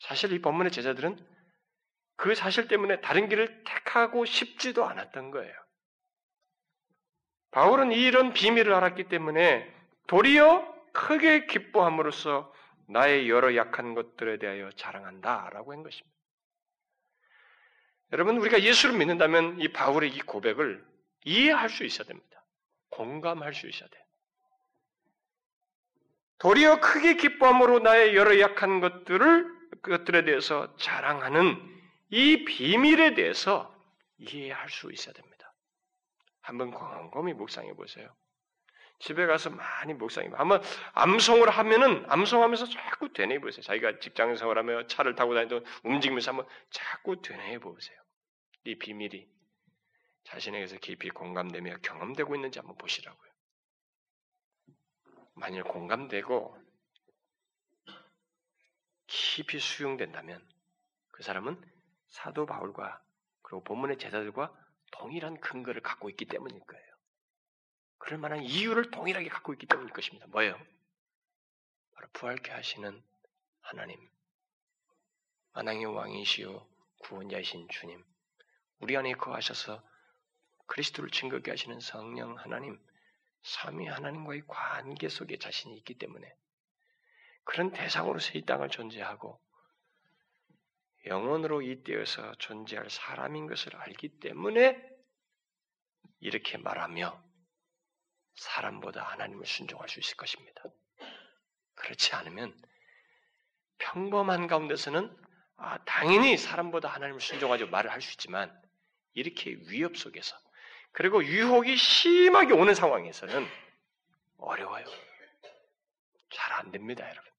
사실 0.00 0.32
이 0.32 0.42
본문의 0.42 0.70
제자들은 0.70 1.35
그 2.16 2.34
사실 2.34 2.66
때문에 2.68 3.00
다른 3.00 3.28
길을 3.28 3.64
택하고 3.64 4.24
싶지도 4.24 4.84
않았던 4.86 5.30
거예요. 5.30 5.54
바울은 7.50 7.92
이런 7.92 8.32
비밀을 8.32 8.72
알았기 8.74 9.04
때문에 9.04 9.72
도리어 10.06 10.74
크게 10.92 11.46
기뻐함으로써 11.46 12.52
나의 12.88 13.28
여러 13.28 13.54
약한 13.56 13.94
것들에 13.94 14.38
대하여 14.38 14.70
자랑한다 14.72 15.50
라고 15.52 15.72
한 15.72 15.82
것입니다. 15.82 16.16
여러분, 18.12 18.38
우리가 18.38 18.62
예수를 18.62 18.96
믿는다면 18.96 19.60
이 19.60 19.68
바울의 19.68 20.10
이 20.10 20.20
고백을 20.20 20.84
이해할 21.24 21.68
수 21.68 21.84
있어야 21.84 22.06
됩니다. 22.06 22.44
공감할 22.90 23.52
수 23.52 23.68
있어야 23.68 23.88
돼요. 23.88 24.02
도리어 26.38 26.80
크게 26.80 27.16
기뻐함으로 27.16 27.80
나의 27.80 28.14
여러 28.14 28.38
약한 28.38 28.80
것들을 28.80 29.56
그것들에 29.82 30.24
대해서 30.24 30.76
자랑하는 30.76 31.75
이 32.10 32.44
비밀에 32.44 33.14
대해서 33.14 33.74
이해할 34.18 34.68
수 34.68 34.92
있어야 34.92 35.12
됩니다. 35.12 35.52
한번 36.40 36.70
곰곰이 36.70 37.34
묵상해 37.34 37.74
보세요. 37.74 38.14
집에 38.98 39.26
가서 39.26 39.50
많이 39.50 39.92
묵상해. 39.94 40.30
한번 40.32 40.62
암송을 40.94 41.50
하면은 41.50 42.04
암송하면서 42.08 42.66
자꾸 42.66 43.12
되뇌 43.12 43.38
보세요. 43.40 43.62
자기가 43.62 43.98
직장 43.98 44.36
생활하며 44.36 44.86
차를 44.86 45.14
타고 45.14 45.34
다니도 45.34 45.64
움직이면서 45.84 46.30
한번 46.30 46.46
자꾸 46.70 47.20
되뇌 47.20 47.58
보세요. 47.58 47.98
이 48.64 48.78
비밀이 48.78 49.28
자신에게서 50.24 50.78
깊이 50.78 51.10
공감되며 51.10 51.78
경험되고 51.82 52.34
있는지 52.34 52.58
한번 52.58 52.76
보시라고요. 52.78 53.30
만일 55.34 55.62
공감되고 55.62 56.56
깊이 59.06 59.58
수용된다면 59.58 60.46
그 61.12 61.22
사람은 61.22 61.60
사도 62.08 62.46
바울과 62.46 63.02
그리고 63.42 63.62
본문의 63.64 63.98
제자들과 63.98 64.52
동일한 64.92 65.40
근거를 65.40 65.82
갖고 65.82 66.10
있기 66.10 66.26
때문일 66.26 66.60
거예요. 66.60 66.96
그럴 67.98 68.18
만한 68.18 68.42
이유를 68.42 68.90
동일하게 68.90 69.28
갖고 69.28 69.52
있기 69.52 69.66
때문일 69.66 69.92
것입니다. 69.92 70.26
뭐예요? 70.28 70.56
바로 71.94 72.08
부활케 72.12 72.52
하시는 72.52 73.02
하나님, 73.60 73.98
만왕의 75.52 75.86
왕이시요 75.86 76.66
구원자이신 76.98 77.68
주님, 77.68 78.04
우리 78.78 78.96
안에 78.96 79.14
거하셔서 79.14 79.82
그리스도를 80.66 81.10
증거케 81.10 81.50
하시는 81.50 81.80
성령 81.80 82.36
하나님, 82.38 82.78
삼위 83.42 83.86
하나님과의 83.86 84.42
관계 84.46 85.08
속에 85.08 85.38
자신이 85.38 85.76
있기 85.78 85.94
때문에 85.98 86.34
그런 87.44 87.70
대상으로서 87.70 88.32
이 88.34 88.42
땅을 88.42 88.68
존재하고 88.68 89.40
영원으로 91.06 91.62
이 91.62 91.82
땅에서 91.84 92.34
존재할 92.36 92.90
사람인 92.90 93.46
것을 93.46 93.76
알기 93.76 94.20
때문에 94.20 94.82
이렇게 96.20 96.58
말하며 96.58 97.22
사람보다 98.34 99.02
하나님을 99.02 99.46
순종할 99.46 99.88
수 99.88 100.00
있을 100.00 100.16
것입니다. 100.16 100.62
그렇지 101.74 102.14
않으면 102.14 102.56
평범한 103.78 104.46
가운데서는 104.46 105.16
아, 105.58 105.78
당연히 105.84 106.36
사람보다 106.36 106.88
하나님을 106.88 107.20
순종하죠 107.20 107.68
말을 107.68 107.90
할 107.90 108.02
수 108.02 108.12
있지만 108.12 108.54
이렇게 109.14 109.52
위협 109.68 109.96
속에서 109.96 110.36
그리고 110.92 111.24
유혹이 111.24 111.76
심하게 111.76 112.52
오는 112.52 112.74
상황에서는 112.74 113.46
어려워요. 114.38 114.84
잘 116.30 116.52
안 116.52 116.70
됩니다, 116.70 117.08
여러분. 117.08 117.30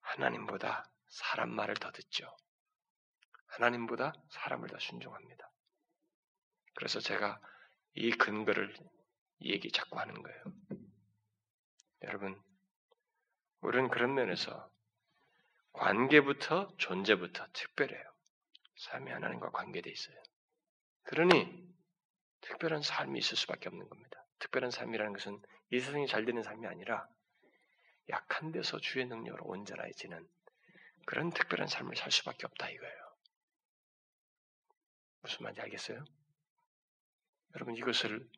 하나님보다 0.00 0.91
사람 1.12 1.50
말을 1.50 1.74
더 1.74 1.92
듣죠. 1.92 2.34
하나님보다 3.46 4.14
사람을 4.30 4.68
더 4.68 4.78
순종합니다. 4.78 5.50
그래서 6.74 7.00
제가 7.00 7.38
이 7.94 8.10
근거를 8.12 8.74
이 9.40 9.52
얘기 9.52 9.70
자꾸 9.70 9.98
하는 9.98 10.14
거예요. 10.22 10.44
여러분, 12.04 12.42
우리는 13.60 13.90
그런 13.90 14.14
면에서 14.14 14.70
관계부터 15.74 16.74
존재부터 16.78 17.46
특별해요. 17.52 18.02
삶이 18.76 19.10
하나님과 19.10 19.50
관계돼 19.50 19.90
있어요. 19.90 20.16
그러니 21.02 21.70
특별한 22.40 22.80
삶이 22.80 23.18
있을 23.18 23.36
수밖에 23.36 23.68
없는 23.68 23.86
겁니다. 23.86 24.24
특별한 24.38 24.70
삶이라는 24.70 25.12
것은 25.12 25.42
이 25.70 25.78
세상이 25.78 26.06
잘 26.06 26.24
되는 26.24 26.42
삶이 26.42 26.66
아니라 26.66 27.06
약한 28.08 28.50
데서 28.50 28.80
주의 28.80 29.04
능력으로 29.04 29.44
온전해지는 29.44 30.26
그런 31.04 31.30
특별한 31.30 31.68
삶을 31.68 31.96
살 31.96 32.10
수밖에 32.10 32.46
없다 32.46 32.68
이거예요. 32.70 33.02
무슨 35.22 35.44
말인지 35.44 35.60
알겠어요? 35.60 36.04
여러분 37.54 37.76
이것을 37.76 38.28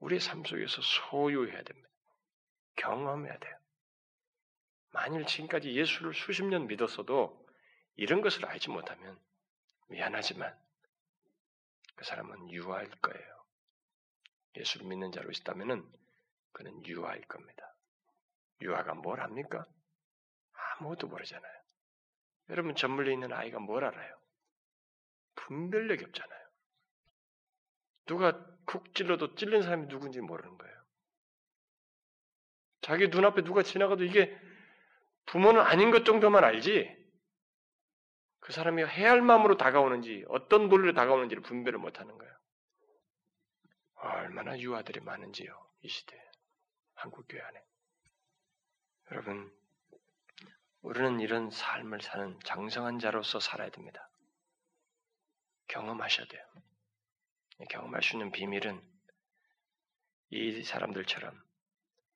우리의 0.00 0.20
삶 0.20 0.44
속에서 0.44 0.82
소유해야 0.82 1.62
됩니다. 1.62 1.88
경험해야 2.76 3.38
돼요. 3.38 3.58
만일 4.90 5.26
지금까지 5.26 5.74
예수를 5.74 6.14
수십 6.14 6.44
년 6.44 6.66
믿었어도 6.66 7.44
이런 7.96 8.20
것을 8.20 8.46
알지 8.46 8.70
못하면 8.70 9.18
미안하지만 9.88 10.56
그 11.96 12.04
사람은 12.04 12.50
유아일 12.50 12.90
거예요. 13.00 13.44
예수를 14.56 14.86
믿는 14.86 15.12
자로 15.12 15.30
있다면은 15.30 15.90
그는 16.52 16.84
유아일 16.86 17.22
겁니다. 17.26 17.74
유아가 18.60 18.94
뭘 18.94 19.20
합니까? 19.20 19.66
아무것도 20.52 21.08
모르잖아요. 21.08 21.53
여러분 22.50 22.74
전물려 22.74 23.12
있는 23.12 23.32
아이가 23.32 23.58
뭘 23.58 23.84
알아요? 23.84 24.18
분별력이 25.36 26.04
없잖아요. 26.04 26.44
누가 28.06 28.46
쿡 28.66 28.94
찔러도 28.94 29.34
찔린 29.34 29.62
사람이 29.62 29.88
누군지 29.88 30.20
모르는 30.20 30.56
거예요. 30.58 30.74
자기 32.82 33.08
눈앞에 33.08 33.42
누가 33.42 33.62
지나가도 33.62 34.04
이게 34.04 34.38
부모는 35.26 35.60
아닌 35.60 35.90
것 35.90 36.04
정도만 36.04 36.44
알지 36.44 37.02
그 38.40 38.52
사람이 38.52 38.84
해야 38.84 39.10
할 39.10 39.22
마음으로 39.22 39.56
다가오는지 39.56 40.26
어떤 40.28 40.68
논리로 40.68 40.92
다가오는지를 40.92 41.42
분별을 41.42 41.78
못하는 41.78 42.18
거예요. 42.18 42.34
얼마나 43.94 44.58
유아들이 44.58 45.00
많은지요 45.00 45.70
이 45.80 45.88
시대에 45.88 46.20
한국 46.94 47.24
교회 47.26 47.40
안에 47.40 47.64
여러분 49.12 49.50
우리는 50.84 51.18
이런 51.18 51.50
삶을 51.50 52.02
사는 52.02 52.38
장성한 52.44 52.98
자로서 52.98 53.40
살아야 53.40 53.70
됩니다. 53.70 54.10
경험하셔야 55.66 56.26
돼요. 56.26 56.44
경험할 57.70 58.02
수 58.02 58.16
있는 58.16 58.30
비밀은 58.30 58.82
이 60.28 60.62
사람들처럼 60.62 61.42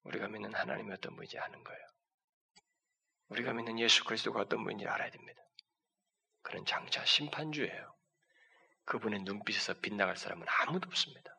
우리가 0.03 0.29
믿는 0.29 0.53
하나님이 0.53 0.93
어떤 0.93 1.17
분인지 1.17 1.39
아는 1.39 1.65
거예요. 1.65 1.81
우리가 3.31 3.55
믿는 3.55 3.79
예수 3.79 4.05
그리스도가 4.05 4.41
어떤 4.41 4.63
분인지 4.63 4.87
알아야 4.87 5.11
됩니다. 5.11 5.43
그는 6.43 6.67
장차 6.67 7.03
심판주예요. 7.07 7.97
그분의 8.85 9.21
눈빛에서 9.21 9.81
빗나갈 9.81 10.19
사람은 10.19 10.47
아무도 10.47 10.89
없습니다. 10.89 11.35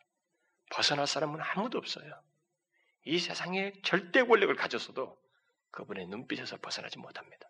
벗어날 0.71 1.05
사람은 1.05 1.39
아무도 1.41 1.77
없어요. 1.77 2.11
이 3.05 3.19
세상에 3.19 3.73
절대 3.83 4.23
권력을 4.23 4.55
가졌어도 4.55 5.28
그분의 5.71 6.07
눈빛에서 6.07 6.57
벗어나지 6.57 6.97
못합니다. 6.97 7.49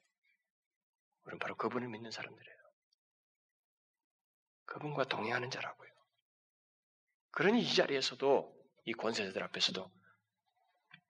우리는 1.23 1.39
바로 1.39 1.55
그분을 1.55 1.87
믿는 1.87 2.11
사람들이에요. 2.11 2.57
그분과 4.65 5.05
동행하는 5.05 5.49
자라고요. 5.49 5.89
그러니 7.31 7.61
이 7.61 7.75
자리에서도 7.75 8.55
이 8.85 8.93
권세자들 8.93 9.43
앞에서도 9.43 9.91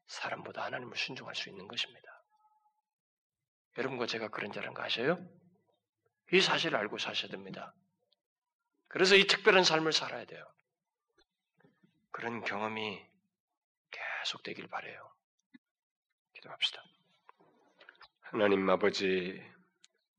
사람보다 0.08 0.64
하나님을 0.64 0.98
순종할 0.98 1.36
수 1.36 1.50
있는 1.50 1.68
것입니다. 1.68 2.24
여러분과 3.78 4.08
제가 4.08 4.30
그런 4.30 4.52
자라는 4.52 4.74
거 4.74 4.84
아셔요? 4.84 5.18
이 6.34 6.42
사실을 6.42 6.78
알고 6.78 6.98
사셔야 6.98 7.32
됩니다. 7.32 7.74
그래서 8.88 9.16
이 9.16 9.26
특별한 9.26 9.64
삶을 9.64 9.94
살아야 9.94 10.26
돼요. 10.26 10.46
그런 12.12 12.44
경험이 12.44 13.08
계속 13.92 14.44
되길 14.44 14.68
바래요. 14.68 15.14
기도합시다. 16.34 16.84
하나님 18.32 18.70
아버지, 18.70 19.42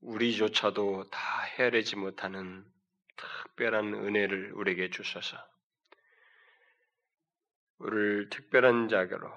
우리조차도 0.01 1.09
다 1.11 1.43
헤아리지 1.43 1.95
못하는 1.95 2.65
특별한 3.15 3.93
은혜를 3.93 4.51
우리에게 4.51 4.89
주셔서 4.89 5.37
우리를 7.77 8.29
특별한 8.29 8.89
자로 8.89 9.31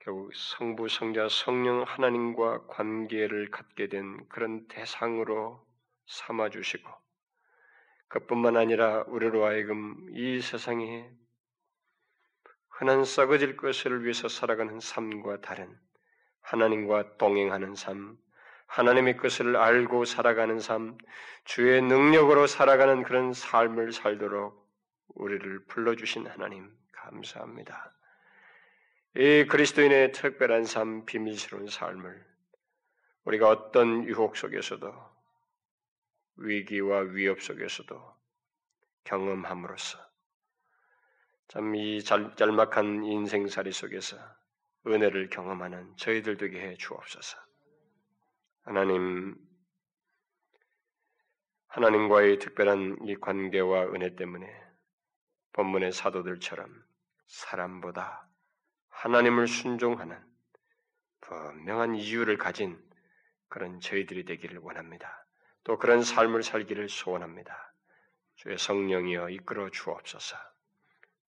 결국 0.00 0.34
성부, 0.34 0.88
성자, 0.88 1.28
성령 1.28 1.84
하나님과 1.84 2.66
관계를 2.66 3.52
갖게 3.52 3.88
된 3.88 4.28
그런 4.28 4.66
대상으로 4.66 5.64
삼아 6.06 6.50
주시고 6.50 6.90
그뿐만 8.08 8.56
아니라 8.56 9.04
우리로 9.06 9.44
하여금 9.44 10.08
이 10.10 10.40
세상에 10.40 11.08
흔한 12.68 13.04
썩어질 13.04 13.56
것을 13.56 14.02
위해서 14.02 14.26
살아가는 14.26 14.80
삶과 14.80 15.40
다른 15.40 15.78
하나님과 16.48 17.18
동행하는 17.18 17.74
삶, 17.74 18.16
하나님의 18.66 19.18
것을 19.18 19.56
알고 19.56 20.06
살아가는 20.06 20.58
삶, 20.60 20.96
주의 21.44 21.82
능력으로 21.82 22.46
살아가는 22.46 23.02
그런 23.02 23.34
삶을 23.34 23.92
살도록 23.92 24.66
우리를 25.08 25.66
불러주신 25.66 26.26
하나님, 26.26 26.74
감사합니다. 26.92 27.92
이 29.16 29.44
그리스도인의 29.46 30.12
특별한 30.12 30.64
삶, 30.64 31.04
비밀스러운 31.04 31.66
삶을 31.68 32.24
우리가 33.24 33.48
어떤 33.48 34.04
유혹 34.04 34.36
속에서도 34.36 34.94
위기와 36.36 37.00
위협 37.00 37.42
속에서도 37.42 38.16
경험함으로써 39.04 39.98
참 41.48 41.74
이 41.74 42.02
짤막한 42.04 43.04
인생살이 43.04 43.72
속에서 43.72 44.16
은혜를 44.88 45.28
경험하는 45.28 45.96
저희들 45.96 46.36
되게 46.36 46.60
해 46.60 46.74
주옵소서. 46.76 47.38
하나님, 48.62 49.36
하나님과의 51.68 52.38
특별한 52.38 52.98
이 53.06 53.14
관계와 53.16 53.92
은혜 53.92 54.16
때문에 54.16 54.46
본문의 55.52 55.92
사도들처럼 55.92 56.68
사람보다 57.26 58.28
하나님을 58.88 59.46
순종하는 59.46 60.18
분명한 61.20 61.96
이유를 61.96 62.38
가진 62.38 62.82
그런 63.48 63.80
저희들이 63.80 64.24
되기를 64.24 64.58
원합니다. 64.58 65.26
또 65.64 65.78
그런 65.78 66.02
삶을 66.02 66.42
살기를 66.42 66.88
소원합니다. 66.88 67.74
주의 68.36 68.56
성령이여 68.56 69.30
이끌어 69.30 69.70
주옵소서. 69.70 70.36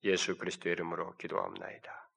예수 0.04 0.36
그리스도의 0.38 0.74
이름으로 0.74 1.16
기도하옵나이다. 1.16 2.07